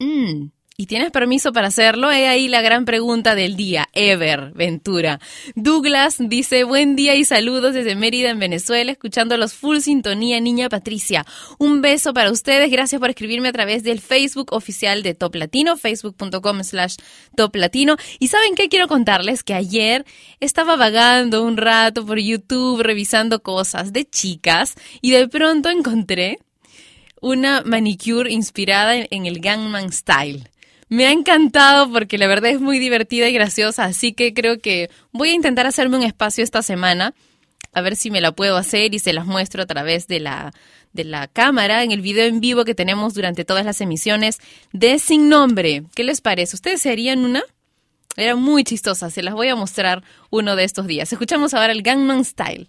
Mm, 0.00 0.50
¿Y 0.80 0.86
tienes 0.86 1.10
permiso 1.10 1.52
para 1.52 1.66
hacerlo? 1.66 2.12
He 2.12 2.28
ahí 2.28 2.46
la 2.46 2.62
gran 2.62 2.84
pregunta 2.84 3.34
del 3.34 3.56
día. 3.56 3.88
Ever 3.94 4.52
Ventura. 4.54 5.18
Douglas 5.56 6.18
dice, 6.20 6.62
buen 6.62 6.94
día 6.94 7.16
y 7.16 7.24
saludos 7.24 7.74
desde 7.74 7.96
Mérida, 7.96 8.30
en 8.30 8.38
Venezuela, 8.38 8.92
escuchando 8.92 9.36
los 9.36 9.54
full 9.54 9.78
sintonía, 9.78 10.40
niña 10.40 10.68
Patricia. 10.68 11.26
Un 11.58 11.82
beso 11.82 12.14
para 12.14 12.30
ustedes. 12.30 12.70
Gracias 12.70 13.00
por 13.00 13.10
escribirme 13.10 13.48
a 13.48 13.52
través 13.52 13.82
del 13.82 14.00
Facebook 14.00 14.52
oficial 14.52 15.02
de 15.02 15.14
Top 15.14 15.34
Latino, 15.34 15.76
facebook.com 15.76 16.62
slash 16.62 16.94
Top 17.34 17.56
Latino. 17.56 17.96
Y 18.20 18.28
¿saben 18.28 18.54
qué? 18.54 18.68
Quiero 18.68 18.86
contarles 18.86 19.42
que 19.42 19.54
ayer 19.54 20.04
estaba 20.38 20.76
vagando 20.76 21.42
un 21.42 21.56
rato 21.56 22.06
por 22.06 22.20
YouTube, 22.20 22.82
revisando 22.82 23.42
cosas 23.42 23.92
de 23.92 24.08
chicas, 24.08 24.76
y 25.00 25.10
de 25.10 25.26
pronto 25.26 25.70
encontré 25.70 26.38
una 27.20 27.62
manicure 27.62 28.30
inspirada 28.30 28.94
en, 28.94 29.26
el 29.26 29.40
Gangnam 29.40 29.90
Style. 29.90 30.48
Me 30.88 31.07
ha 31.07 31.12
encantado 31.12 31.90
porque 31.92 32.16
la 32.18 32.27
verdad 32.27 32.51
es 32.51 32.61
muy 32.61 32.79
divertida 32.79 33.29
y 33.29 33.33
graciosa, 33.33 33.85
así 33.85 34.12
que 34.12 34.33
creo 34.33 34.59
que 34.59 34.90
voy 35.12 35.31
a 35.31 35.35
intentar 35.35 35.66
hacerme 35.66 35.98
un 35.98 36.03
espacio 36.03 36.42
esta 36.42 36.62
semana, 36.62 37.14
a 37.72 37.81
ver 37.83 37.94
si 37.94 38.11
me 38.11 38.22
la 38.22 38.33
puedo 38.33 38.57
hacer 38.57 38.94
y 38.94 38.98
se 38.98 39.12
las 39.12 39.27
muestro 39.27 39.62
a 39.62 39.66
través 39.66 40.07
de 40.07 40.20
la, 40.20 40.53
de 40.94 41.05
la 41.05 41.29
cámara 41.29 41.85
en 41.85 41.92
el 41.92 42.01
video 42.01 42.24
en 42.24 42.40
vivo 42.40 42.64
que 42.64 42.74
tenemos 42.74 43.12
durante 43.12 43.44
todas 43.44 43.66
las 43.66 43.81
emisiones 43.83 44.38
de 44.72 44.98
Sin 44.98 45.29
Nombre. 45.29 45.85
¿Qué 45.94 46.05
les 46.05 46.22
parece? 46.22 46.57
¿Ustedes 46.57 46.81
serían 46.81 47.24
una? 47.24 47.42
Era 48.16 48.35
muy 48.35 48.64
chistosa, 48.64 49.11
se 49.11 49.22
las 49.22 49.35
voy 49.35 49.48
a 49.48 49.57
mostrar 49.57 50.03
uno 50.31 50.57
de 50.57 50.64
estos 50.64 50.87
días. 50.87 51.12
Escuchamos 51.12 51.53
ahora 51.55 51.72
el 51.72 51.83
Gangnam 51.83 52.24
Style. 52.24 52.68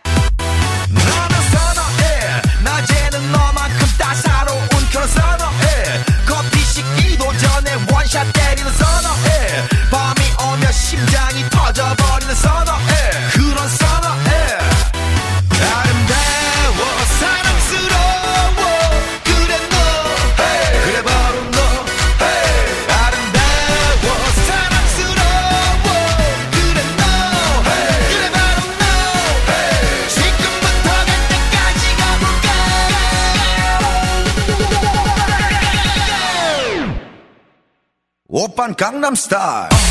I'm 39.11 39.17
star. 39.17 39.90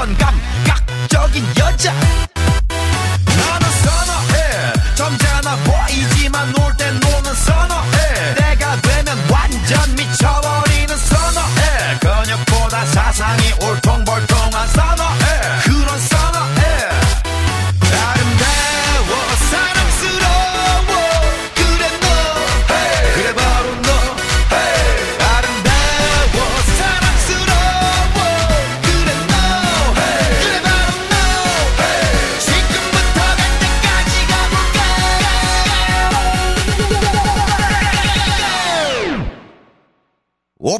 그런 0.00 0.16
감각적인 0.16 1.44
여자. 1.58 2.29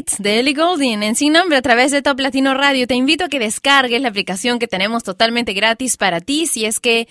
Lights 0.00 0.16
de 0.22 0.40
Ellie 0.40 0.54
Goulding 0.54 1.02
en 1.02 1.14
Sin 1.14 1.34
Nombre 1.34 1.58
a 1.58 1.62
través 1.62 1.90
de 1.90 2.00
Top 2.00 2.18
Latino 2.20 2.54
Radio. 2.54 2.86
Te 2.86 2.94
invito 2.94 3.24
a 3.24 3.28
que 3.28 3.38
descargues 3.38 4.00
la 4.00 4.08
aplicación 4.08 4.58
que 4.58 4.66
tenemos 4.66 5.02
totalmente 5.02 5.52
gratis 5.52 5.98
para 5.98 6.22
ti. 6.22 6.46
Si 6.46 6.64
es 6.64 6.80
que 6.80 7.06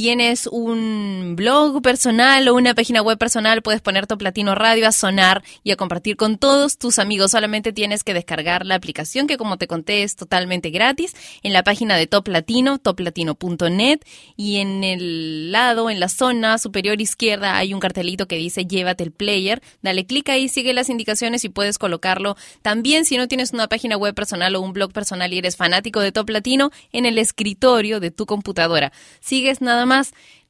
tienes 0.00 0.46
un 0.46 1.34
blog 1.36 1.82
personal 1.82 2.48
o 2.48 2.54
una 2.54 2.74
página 2.74 3.02
web 3.02 3.18
personal, 3.18 3.60
puedes 3.60 3.82
poner 3.82 4.06
Top 4.06 4.22
Latino 4.22 4.54
Radio 4.54 4.88
a 4.88 4.92
sonar 4.92 5.44
y 5.62 5.72
a 5.72 5.76
compartir 5.76 6.16
con 6.16 6.38
todos 6.38 6.78
tus 6.78 6.98
amigos. 6.98 7.32
Solamente 7.32 7.74
tienes 7.74 8.02
que 8.02 8.14
descargar 8.14 8.64
la 8.64 8.76
aplicación 8.76 9.26
que 9.26 9.36
como 9.36 9.58
te 9.58 9.66
conté 9.66 10.02
es 10.02 10.16
totalmente 10.16 10.70
gratis 10.70 11.14
en 11.42 11.52
la 11.52 11.64
página 11.64 11.98
de 11.98 12.06
Top 12.06 12.28
Latino, 12.28 12.78
toplatino.net 12.78 14.00
y 14.38 14.56
en 14.56 14.84
el 14.84 15.52
lado, 15.52 15.90
en 15.90 16.00
la 16.00 16.08
zona 16.08 16.56
superior 16.56 16.98
izquierda 17.02 17.58
hay 17.58 17.74
un 17.74 17.80
cartelito 17.80 18.26
que 18.26 18.36
dice 18.36 18.64
llévate 18.64 19.04
el 19.04 19.12
player. 19.12 19.60
Dale 19.82 20.06
clic 20.06 20.30
ahí, 20.30 20.48
sigue 20.48 20.72
las 20.72 20.88
indicaciones 20.88 21.44
y 21.44 21.50
puedes 21.50 21.76
colocarlo 21.76 22.38
también 22.62 23.04
si 23.04 23.18
no 23.18 23.28
tienes 23.28 23.52
una 23.52 23.68
página 23.68 23.98
web 23.98 24.14
personal 24.14 24.56
o 24.56 24.62
un 24.62 24.72
blog 24.72 24.94
personal 24.94 25.30
y 25.34 25.36
eres 25.36 25.56
fanático 25.56 26.00
de 26.00 26.10
Top 26.10 26.30
Latino 26.30 26.70
en 26.90 27.04
el 27.04 27.18
escritorio 27.18 28.00
de 28.00 28.10
tu 28.10 28.24
computadora. 28.24 28.92
Sigues 29.20 29.60
nada 29.60 29.84
más 29.84 29.89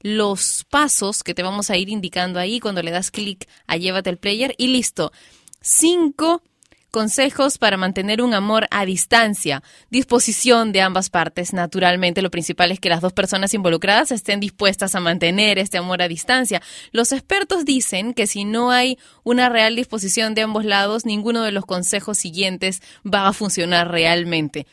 los 0.00 0.64
pasos 0.70 1.22
que 1.22 1.34
te 1.34 1.42
vamos 1.42 1.70
a 1.70 1.76
ir 1.76 1.88
indicando 1.88 2.38
ahí 2.38 2.60
cuando 2.60 2.82
le 2.82 2.90
das 2.90 3.10
clic 3.10 3.48
a 3.66 3.76
Llévate 3.76 4.10
el 4.10 4.18
Player 4.18 4.54
y 4.58 4.68
listo. 4.68 5.12
Cinco 5.60 6.42
consejos 6.90 7.58
para 7.58 7.76
mantener 7.76 8.22
un 8.22 8.34
amor 8.34 8.66
a 8.70 8.84
distancia. 8.84 9.62
Disposición 9.90 10.72
de 10.72 10.80
ambas 10.80 11.10
partes. 11.10 11.52
Naturalmente, 11.52 12.22
lo 12.22 12.30
principal 12.30 12.72
es 12.72 12.80
que 12.80 12.88
las 12.88 13.00
dos 13.00 13.12
personas 13.12 13.54
involucradas 13.54 14.10
estén 14.10 14.40
dispuestas 14.40 14.94
a 14.94 15.00
mantener 15.00 15.58
este 15.58 15.78
amor 15.78 16.02
a 16.02 16.08
distancia. 16.08 16.62
Los 16.92 17.12
expertos 17.12 17.64
dicen 17.64 18.14
que 18.14 18.26
si 18.26 18.44
no 18.44 18.70
hay 18.70 18.98
una 19.22 19.48
real 19.48 19.76
disposición 19.76 20.34
de 20.34 20.42
ambos 20.42 20.64
lados, 20.64 21.04
ninguno 21.04 21.42
de 21.42 21.52
los 21.52 21.64
consejos 21.64 22.18
siguientes 22.18 22.82
va 23.06 23.28
a 23.28 23.32
funcionar 23.32 23.90
realmente 23.90 24.66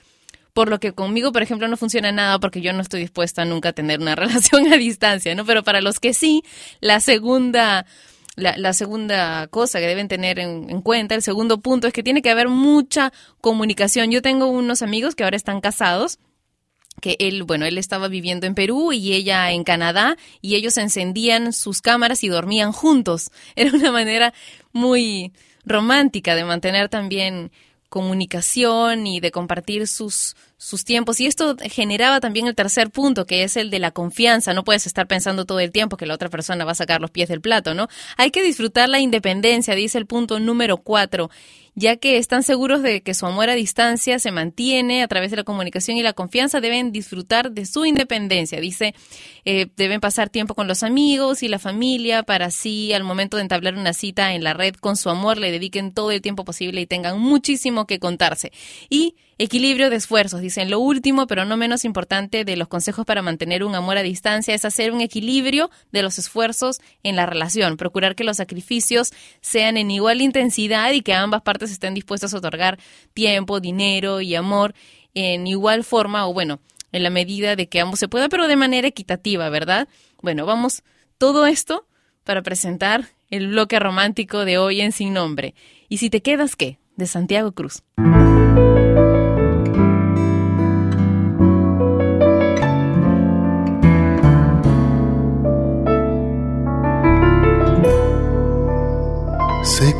por 0.57 0.69
lo 0.69 0.79
que 0.79 0.91
conmigo, 0.91 1.31
por 1.31 1.43
ejemplo, 1.43 1.67
no 1.67 1.77
funciona 1.77 2.11
nada 2.11 2.39
porque 2.39 2.61
yo 2.61 2.73
no 2.73 2.81
estoy 2.81 3.01
dispuesta 3.01 3.45
nunca 3.45 3.69
a 3.69 3.73
tener 3.73 3.99
una 3.99 4.15
relación 4.23 4.73
a 4.73 4.77
distancia, 4.77 5.35
¿no? 5.35 5.45
Pero 5.45 5.61
para 5.61 5.81
los 5.81 5.99
que 5.99 6.15
sí, 6.15 6.43
la 6.79 6.99
segunda... 6.99 7.85
La, 8.35 8.55
la 8.57 8.73
segunda 8.73 9.47
cosa 9.47 9.79
que 9.79 9.87
deben 9.87 10.07
tener 10.07 10.37
en, 10.39 10.69
en 10.69 10.81
cuenta, 10.81 11.15
el 11.15 11.23
segundo 11.23 11.59
punto, 11.59 11.87
es 11.87 11.93
que 11.93 12.03
tiene 12.03 12.21
que 12.23 12.29
haber 12.31 12.49
mucha 12.49 13.11
comunicación. 13.41 14.11
Yo 14.11 14.23
tengo 14.23 14.47
unos 14.47 14.81
amigos 14.81 15.15
que 15.15 15.23
ahora 15.23 15.37
están 15.37 15.59
casados 15.59 16.17
que 17.01 17.17
él, 17.19 17.43
bueno, 17.43 17.65
él 17.65 17.77
estaba 17.77 18.07
viviendo 18.07 18.47
en 18.47 18.55
Perú 18.55 18.93
y 18.93 19.13
ella 19.13 19.51
en 19.51 19.63
Canadá 19.63 20.17
y 20.41 20.55
ellos 20.55 20.77
encendían 20.77 21.53
sus 21.53 21.81
cámaras 21.81 22.23
y 22.23 22.29
dormían 22.29 22.71
juntos. 22.71 23.31
Era 23.55 23.71
una 23.75 23.91
manera 23.91 24.33
muy 24.71 25.33
romántica 25.65 26.35
de 26.35 26.45
mantener 26.45 26.89
también 26.89 27.51
comunicación 27.89 29.07
y 29.07 29.19
de 29.19 29.31
compartir 29.31 29.87
sus, 29.87 30.35
sus 30.57 30.83
tiempos. 30.83 31.19
Y 31.19 31.27
esto 31.27 31.55
generaba 31.69 32.19
también 32.19 32.47
el 32.47 32.55
tercer 32.55 32.89
punto, 32.89 33.25
que 33.25 33.43
es 33.43 33.57
el 33.57 33.69
de 33.69 33.79
la 33.79 33.91
confianza. 33.91 34.53
No 34.53 34.63
puedes 34.63 34.87
estar 34.87 35.07
pensando 35.07 35.45
todo 35.45 35.59
el 35.59 35.71
tiempo 35.71 35.97
que 35.97 36.07
la 36.07 36.15
otra 36.15 36.29
persona 36.29 36.65
va 36.65 36.71
a 36.71 36.75
sacar 36.75 36.99
los 36.99 37.11
pies 37.11 37.29
del 37.29 37.41
plato, 37.41 37.73
¿no? 37.73 37.87
Hay 38.17 38.31
que 38.31 38.41
disfrutar 38.41 38.89
la 38.89 38.99
independencia, 38.99 39.75
dice 39.75 39.97
el 39.97 40.07
punto 40.07 40.39
número 40.39 40.77
cuatro, 40.77 41.29
ya 41.75 41.95
que 41.97 42.17
están 42.17 42.41
seguros 42.41 42.81
de 42.81 43.01
que 43.01 43.13
su 43.13 43.27
amor 43.27 43.49
a 43.49 43.53
distancia 43.53 44.17
se 44.17 44.31
mantiene 44.31 45.03
a 45.03 45.07
través 45.07 45.29
de 45.29 45.37
la 45.37 45.43
comunicación 45.43 45.95
y 45.97 46.01
la 46.01 46.13
confianza, 46.13 46.59
deben 46.59 46.91
disfrutar 46.91 47.51
de 47.51 47.67
su 47.67 47.85
independencia. 47.85 48.59
Dice, 48.59 48.95
eh, 49.45 49.67
deben 49.77 50.01
pasar 50.01 50.29
tiempo 50.29 50.55
con 50.55 50.67
los 50.67 50.81
amigos 50.81 51.43
y 51.43 51.49
la 51.49 51.59
familia 51.59 52.23
para 52.23 52.47
así, 52.47 52.93
al 52.93 53.03
momento 53.03 53.37
de 53.37 53.43
entablar 53.43 53.75
una 53.75 53.93
cita 53.93 54.33
en 54.33 54.43
la 54.43 54.55
red 54.55 54.73
con 54.73 54.97
su 54.97 55.11
amor, 55.11 55.37
le 55.37 55.51
dediquen 55.51 55.93
todo 55.93 56.09
el 56.09 56.21
tiempo 56.21 56.45
posible 56.45 56.81
y 56.81 56.87
tengan 56.87 57.19
muchísimo 57.19 57.85
que 57.85 57.99
contarse. 57.99 58.51
Y 58.89 59.13
Equilibrio 59.39 59.91
de 59.91 59.97
esfuerzos, 59.97 60.41
dicen. 60.41 60.71
Lo 60.71 60.79
último, 60.79 61.27
pero 61.27 61.45
no 61.45 61.57
menos 61.57 61.85
importante, 61.85 62.43
de 62.43 62.57
los 62.57 62.67
consejos 62.67 63.05
para 63.05 63.21
mantener 63.21 63.63
un 63.63 63.75
amor 63.75 63.97
a 63.97 64.01
distancia 64.01 64.55
es 64.55 64.65
hacer 64.65 64.91
un 64.91 65.01
equilibrio 65.01 65.69
de 65.91 66.01
los 66.01 66.17
esfuerzos 66.17 66.79
en 67.03 67.15
la 67.15 67.27
relación. 67.27 67.77
Procurar 67.77 68.15
que 68.15 68.23
los 68.23 68.37
sacrificios 68.37 69.11
sean 69.41 69.77
en 69.77 69.91
igual 69.91 70.21
intensidad 70.21 70.91
y 70.91 71.01
que 71.01 71.13
ambas 71.13 71.43
partes 71.43 71.71
estén 71.71 71.93
dispuestas 71.93 72.33
a 72.33 72.37
otorgar 72.37 72.79
tiempo, 73.13 73.59
dinero 73.59 74.21
y 74.21 74.33
amor 74.33 74.73
en 75.13 75.45
igual 75.45 75.83
forma 75.83 76.27
o, 76.27 76.33
bueno, 76.33 76.59
en 76.91 77.03
la 77.03 77.11
medida 77.11 77.55
de 77.55 77.67
que 77.67 77.79
ambos 77.79 77.99
se 77.99 78.07
pueda, 78.07 78.29
pero 78.29 78.47
de 78.47 78.55
manera 78.55 78.87
equitativa, 78.87 79.49
¿verdad? 79.49 79.87
Bueno, 80.21 80.47
vamos, 80.47 80.83
todo 81.19 81.45
esto 81.45 81.85
para 82.23 82.41
presentar 82.41 83.09
el 83.29 83.49
bloque 83.49 83.79
romántico 83.79 84.45
de 84.45 84.57
hoy 84.57 84.81
en 84.81 84.91
Sin 84.91 85.13
Nombre. 85.13 85.53
¿Y 85.89 85.97
si 85.97 86.09
te 86.09 86.21
quedas 86.21 86.55
qué? 86.55 86.79
De 86.95 87.05
Santiago 87.05 87.51
Cruz. 87.51 87.83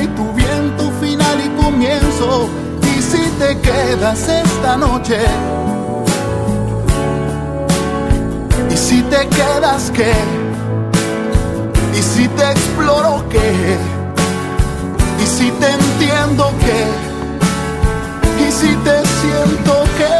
y 0.00 0.06
tu 0.08 0.32
viento 0.32 0.90
final 1.00 1.40
y 1.44 1.48
comienzo. 1.62 2.48
Y 2.82 3.02
si 3.02 3.22
te 3.38 3.58
quedas 3.60 4.28
esta 4.28 4.76
noche, 4.76 5.18
y 8.70 8.76
si 8.76 9.02
te 9.02 9.26
quedas 9.28 9.90
qué, 9.94 10.12
y 11.96 12.02
si 12.02 12.28
te 12.28 12.50
exploro 12.50 13.24
qué, 13.28 13.76
y 15.22 15.26
si 15.26 15.50
te 15.52 15.70
entiendo 15.70 16.52
qué, 16.60 16.86
y 18.46 18.52
si 18.52 18.74
te 18.76 19.06
siento 19.20 19.84
qué, 19.98 20.16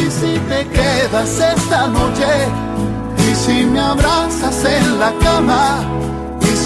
y 0.00 0.10
si 0.10 0.38
te 0.48 0.66
quedas 0.68 1.38
esta 1.38 1.86
noche, 1.88 2.26
y 3.30 3.34
si 3.34 3.64
me 3.64 3.80
abrazas 3.80 4.64
en 4.64 4.98
la 4.98 5.12
cama, 5.22 5.80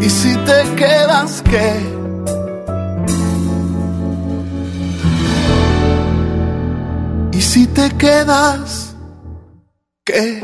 y 0.00 0.10
si 0.10 0.34
te 0.36 0.74
quedas 0.76 1.42
qué. 1.42 2.04
Y 7.32 7.40
si 7.40 7.66
te 7.66 7.88
quedas, 7.90 8.96
¿qué? 10.04 10.42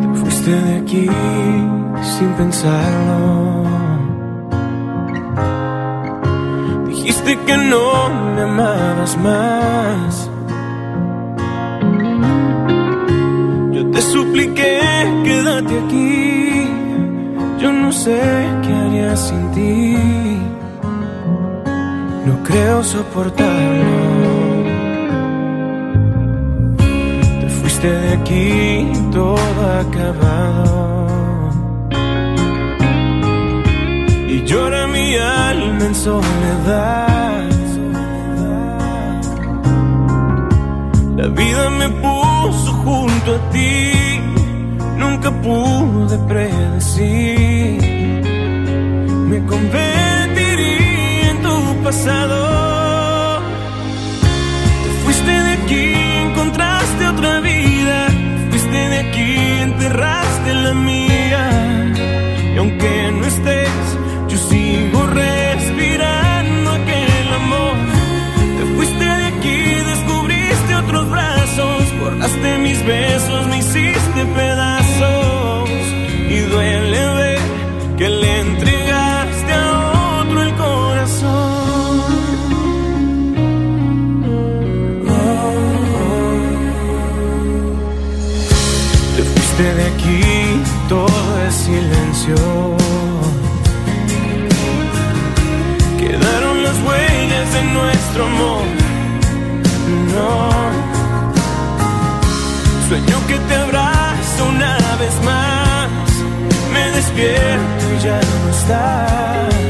Te 0.00 0.20
fuiste 0.20 0.50
de 0.50 0.76
aquí 0.78 1.08
sin 2.02 2.28
pensarlo. 2.34 3.33
Dijiste 7.04 7.38
que 7.46 7.54
no 7.58 8.08
me 8.34 8.42
amabas 8.44 9.14
más. 9.18 10.30
Yo 13.72 13.90
te 13.90 14.00
supliqué, 14.00 14.80
quédate 15.22 15.80
aquí. 15.84 16.66
Yo 17.60 17.72
no 17.72 17.92
sé 17.92 18.18
qué 18.62 18.72
haría 18.72 19.14
sin 19.16 19.50
ti. 19.50 19.98
No 22.24 22.42
creo 22.42 22.82
soportarlo. 22.82 23.98
Te 26.78 27.48
fuiste 27.50 27.88
de 27.90 28.12
aquí 28.14 28.92
todo 29.12 29.60
acabado. 29.82 31.06
Y 34.26 34.42
llora 34.46 34.83
en 35.80 35.94
soledad. 35.94 37.48
La 41.16 41.28
vida 41.28 41.70
me 41.70 41.88
puso 41.88 42.72
junto 42.84 43.34
a 43.34 43.50
ti. 43.50 44.20
Nunca 44.98 45.30
pude 45.30 46.18
predecir. 46.28 47.80
Me 49.30 49.44
convertiría 49.46 51.30
en 51.30 51.42
tu 51.42 51.82
pasado. 51.82 53.40
Te 54.84 54.90
fuiste 55.04 55.30
de 55.30 55.52
aquí, 55.52 55.94
encontraste 56.28 57.06
otra 57.08 57.40
vida. 57.40 58.08
Fuiste 58.50 58.88
de 58.92 58.98
aquí, 58.98 59.36
enterraste 59.62 60.54
la 60.54 60.74
mía. 60.74 61.42
Y 62.54 62.58
aunque 62.58 63.12
no 63.18 63.23
Besos, 72.86 73.46
me 73.46 73.58
hiciste 73.58 74.24
pedazos. 74.34 75.70
Y 76.28 76.38
duele 76.40 77.14
ver 77.14 77.38
que 77.96 78.08
le 78.10 78.40
entregaste 78.40 79.52
a 79.52 80.20
otro 80.20 80.42
el 80.42 80.54
corazón. 80.54 82.02
Te 89.16 89.22
fuiste 89.22 89.74
de 89.74 89.84
aquí, 89.86 90.62
todo 90.88 91.46
es 91.48 91.54
silencio. 91.54 92.34
Quedaron 95.98 96.62
las 96.62 96.76
huellas 96.86 97.54
de 97.54 97.62
nuestro 97.72 98.26
amor. 98.26 98.73
Despierto 107.14 107.94
y 107.94 107.98
ya 108.02 108.20
no 108.20 108.50
estás. 108.50 109.63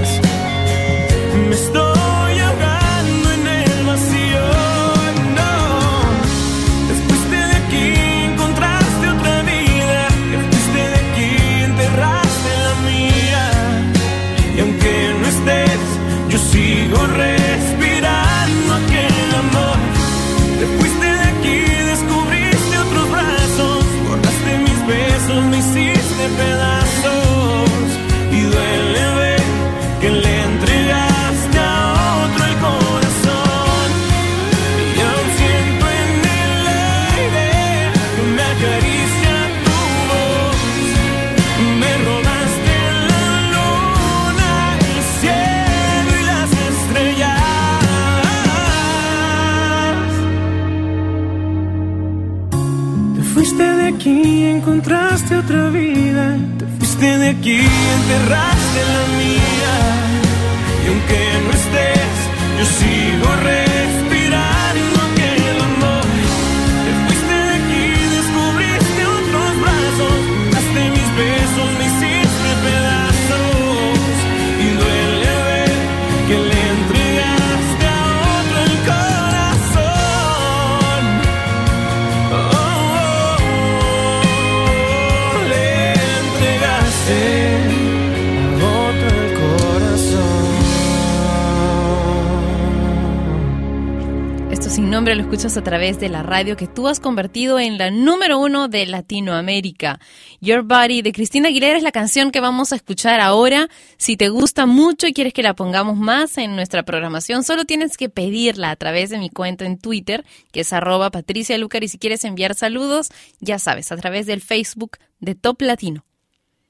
a 95.44 95.62
través 95.62 96.00
de 96.00 96.08
la 96.08 96.22
radio 96.22 96.56
que 96.56 96.66
tú 96.66 96.88
has 96.88 97.00
convertido 97.00 97.60
en 97.60 97.76
la 97.76 97.90
número 97.90 98.38
uno 98.38 98.66
de 98.66 98.86
Latinoamérica. 98.86 100.00
Your 100.40 100.62
Body 100.62 101.02
de 101.02 101.12
Cristina 101.12 101.48
Aguilera 101.48 101.76
es 101.76 101.82
la 101.82 101.92
canción 101.92 102.30
que 102.30 102.40
vamos 102.40 102.72
a 102.72 102.76
escuchar 102.76 103.20
ahora. 103.20 103.68
Si 103.98 104.16
te 104.16 104.30
gusta 104.30 104.64
mucho 104.64 105.06
y 105.06 105.12
quieres 105.12 105.34
que 105.34 105.42
la 105.42 105.52
pongamos 105.52 105.98
más 105.98 106.38
en 106.38 106.56
nuestra 106.56 106.82
programación, 106.84 107.44
solo 107.44 107.66
tienes 107.66 107.98
que 107.98 108.08
pedirla 108.08 108.70
a 108.70 108.76
través 108.76 109.10
de 109.10 109.18
mi 109.18 109.28
cuenta 109.28 109.66
en 109.66 109.76
Twitter, 109.76 110.24
que 110.50 110.60
es 110.60 110.72
arroba 110.72 111.10
Patricia 111.10 111.58
Lucar. 111.58 111.84
Y 111.84 111.88
si 111.88 111.98
quieres 111.98 112.24
enviar 112.24 112.54
saludos, 112.54 113.10
ya 113.40 113.58
sabes, 113.58 113.92
a 113.92 113.98
través 113.98 114.24
del 114.24 114.40
Facebook 114.40 114.96
de 115.20 115.34
Top 115.34 115.60
Latino. 115.60 116.06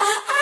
Ah, 0.01 0.34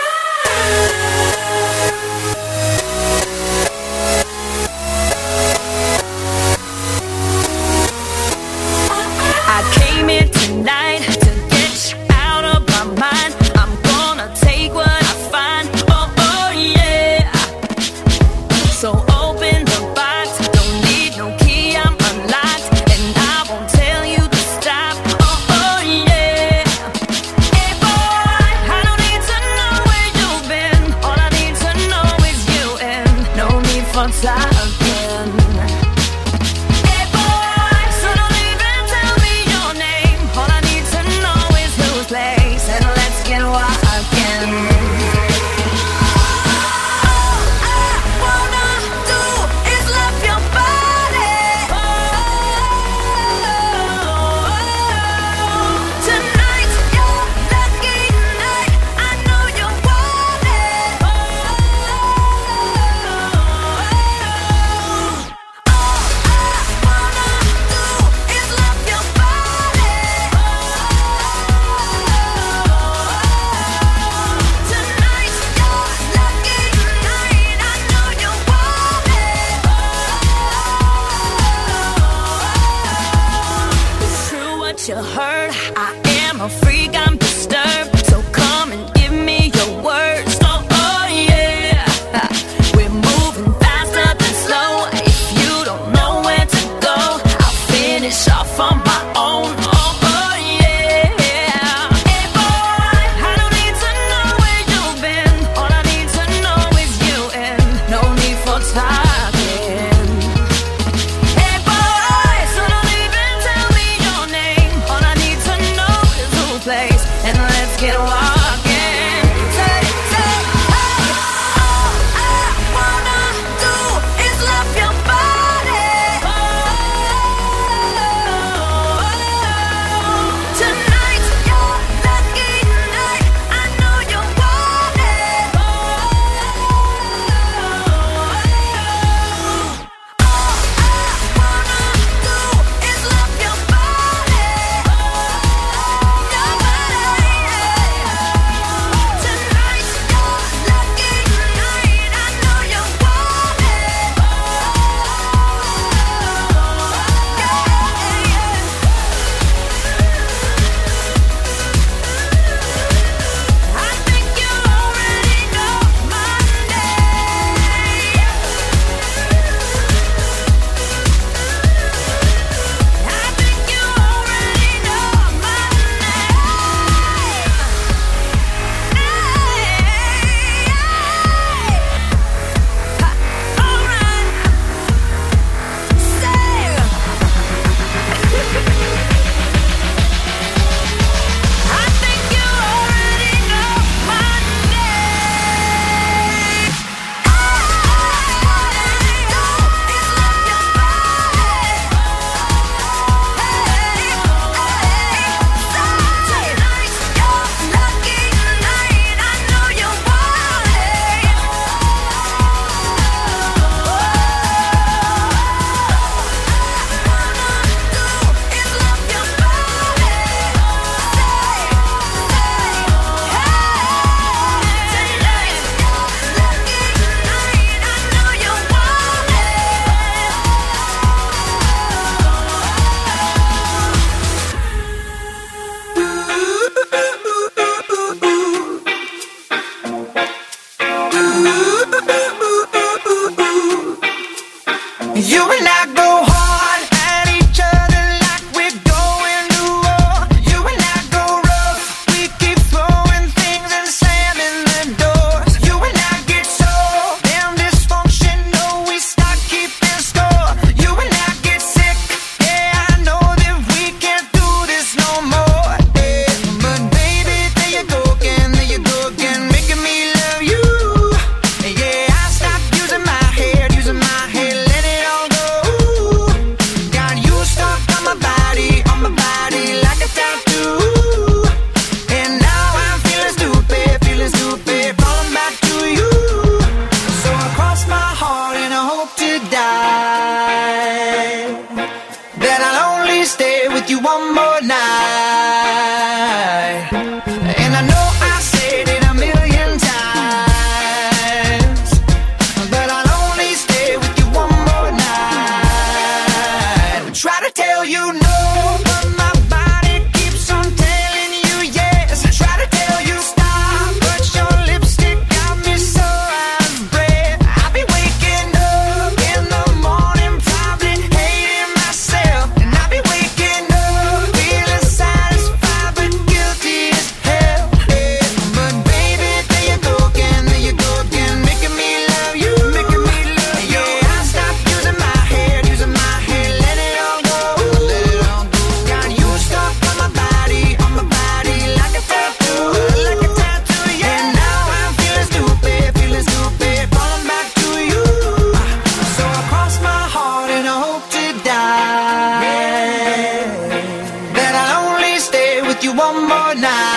one 356.13 356.29
more 356.29 356.55
night. 356.55 356.93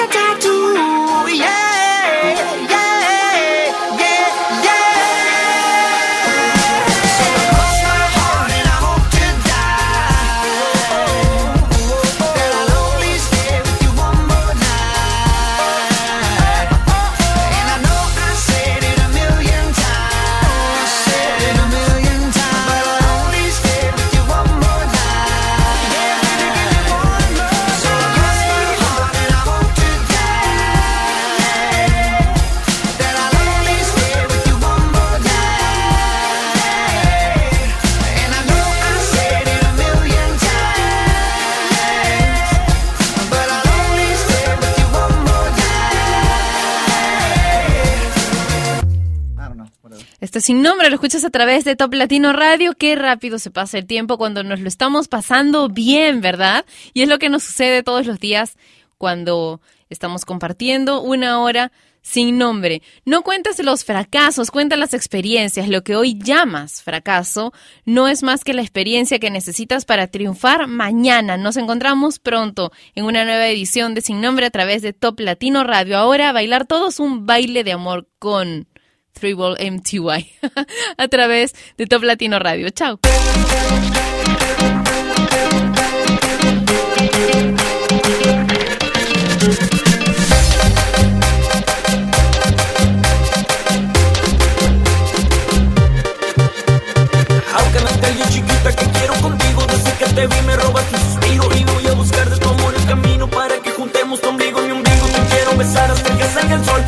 Like 0.00 0.08
a 0.08 0.12
tattoo. 0.12 0.39
Sin 50.40 50.62
nombre 50.62 50.88
lo 50.88 50.94
escuchas 50.94 51.24
a 51.26 51.30
través 51.30 51.64
de 51.64 51.76
Top 51.76 51.92
Latino 51.92 52.32
Radio. 52.32 52.72
Qué 52.74 52.96
rápido 52.96 53.38
se 53.38 53.50
pasa 53.50 53.76
el 53.76 53.86
tiempo 53.86 54.16
cuando 54.16 54.42
nos 54.42 54.60
lo 54.60 54.68
estamos 54.68 55.06
pasando 55.06 55.68
bien, 55.68 56.22
¿verdad? 56.22 56.64
Y 56.94 57.02
es 57.02 57.08
lo 57.08 57.18
que 57.18 57.28
nos 57.28 57.42
sucede 57.42 57.82
todos 57.82 58.06
los 58.06 58.18
días 58.18 58.56
cuando 58.96 59.60
estamos 59.90 60.24
compartiendo 60.24 61.02
una 61.02 61.40
hora 61.40 61.72
sin 62.00 62.38
nombre. 62.38 62.80
No 63.04 63.22
cuentes 63.22 63.62
los 63.62 63.84
fracasos, 63.84 64.50
cuenta 64.50 64.76
las 64.76 64.94
experiencias. 64.94 65.68
Lo 65.68 65.84
que 65.84 65.94
hoy 65.94 66.18
llamas 66.18 66.82
fracaso 66.82 67.52
no 67.84 68.08
es 68.08 68.22
más 68.22 68.42
que 68.42 68.54
la 68.54 68.62
experiencia 68.62 69.18
que 69.18 69.30
necesitas 69.30 69.84
para 69.84 70.06
triunfar 70.06 70.68
mañana. 70.68 71.36
Nos 71.36 71.58
encontramos 71.58 72.18
pronto 72.18 72.72
en 72.94 73.04
una 73.04 73.26
nueva 73.26 73.46
edición 73.48 73.92
de 73.92 74.00
Sin 74.00 74.22
Nombre 74.22 74.46
a 74.46 74.50
través 74.50 74.80
de 74.80 74.94
Top 74.94 75.20
Latino 75.20 75.64
Radio. 75.64 75.98
Ahora 75.98 76.32
bailar 76.32 76.66
todos 76.66 76.98
un 76.98 77.26
baile 77.26 77.62
de 77.62 77.72
amor 77.72 78.08
con 78.18 78.69
Three 79.12 79.34
Ball 79.34 79.56
MTY 79.58 80.30
a 80.96 81.08
través 81.08 81.54
de 81.76 81.86
Top 81.86 82.02
Latino 82.02 82.38
Radio. 82.38 82.70
Chao. 82.70 82.98
Que 98.76 98.86
quiero 98.86 99.14
contigo 99.14 99.66
Desde 99.66 99.92
que 99.98 100.04
te 100.04 100.26
vi 100.28 100.42
me 100.46 100.54
robaste 100.54 100.94
un 100.94 101.02
suspiro 101.02 101.48
Y 101.56 101.64
voy 101.64 101.86
a 101.88 101.92
buscar 101.94 102.30
de 102.30 102.36
tu 102.36 102.48
amor 102.48 102.72
el 102.74 102.86
camino 102.86 103.28
Para 103.28 103.60
que 103.60 103.70
juntemos 103.72 104.20
tu 104.20 104.28
ombligo 104.28 104.62
y 104.62 104.66
mi 104.66 104.72
ombligo 104.72 105.06
Te 105.06 105.34
quiero 105.34 105.56
besar 105.56 105.90
hasta 105.90 106.16
que 106.16 106.24
salga 106.24 106.54
el 106.54 106.64
sol 106.64 106.84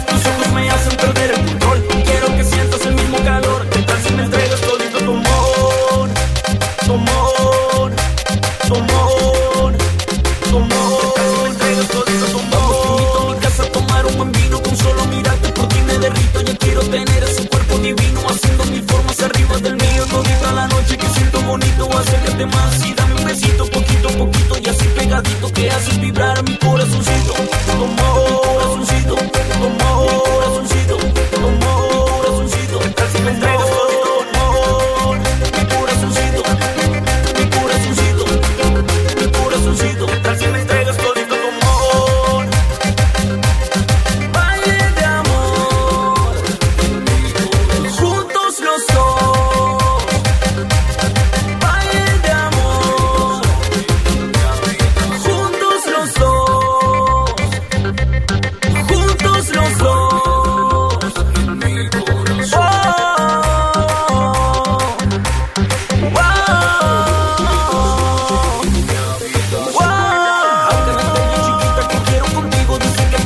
Y 22.42 22.92
dame 22.94 23.14
un 23.14 23.24
besito 23.24 23.64
Poquito 23.66 24.08
a 24.08 24.12
poquito 24.12 24.58
y 24.58 24.68
así 24.68 24.84
pegadito 24.96 25.52
Que 25.52 25.70
haces 25.70 26.00
vibrar 26.00 26.42
mi 26.42 26.56
corazoncito. 26.56 27.34
Como 27.78 28.01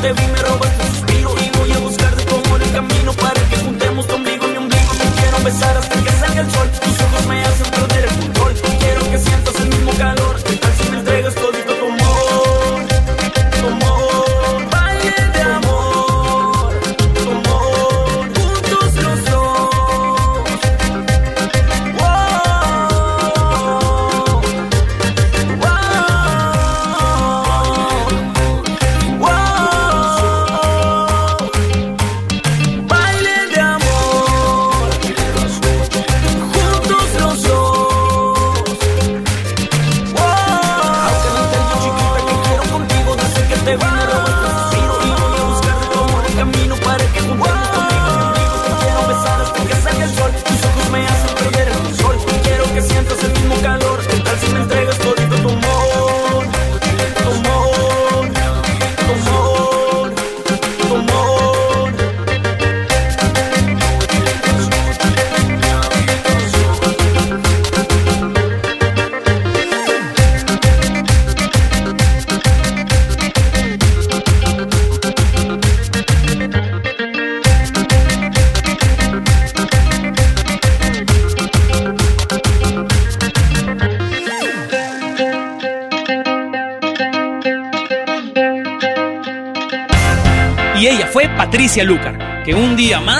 te 0.06 0.12
vi 0.12 0.26
me 0.28 0.45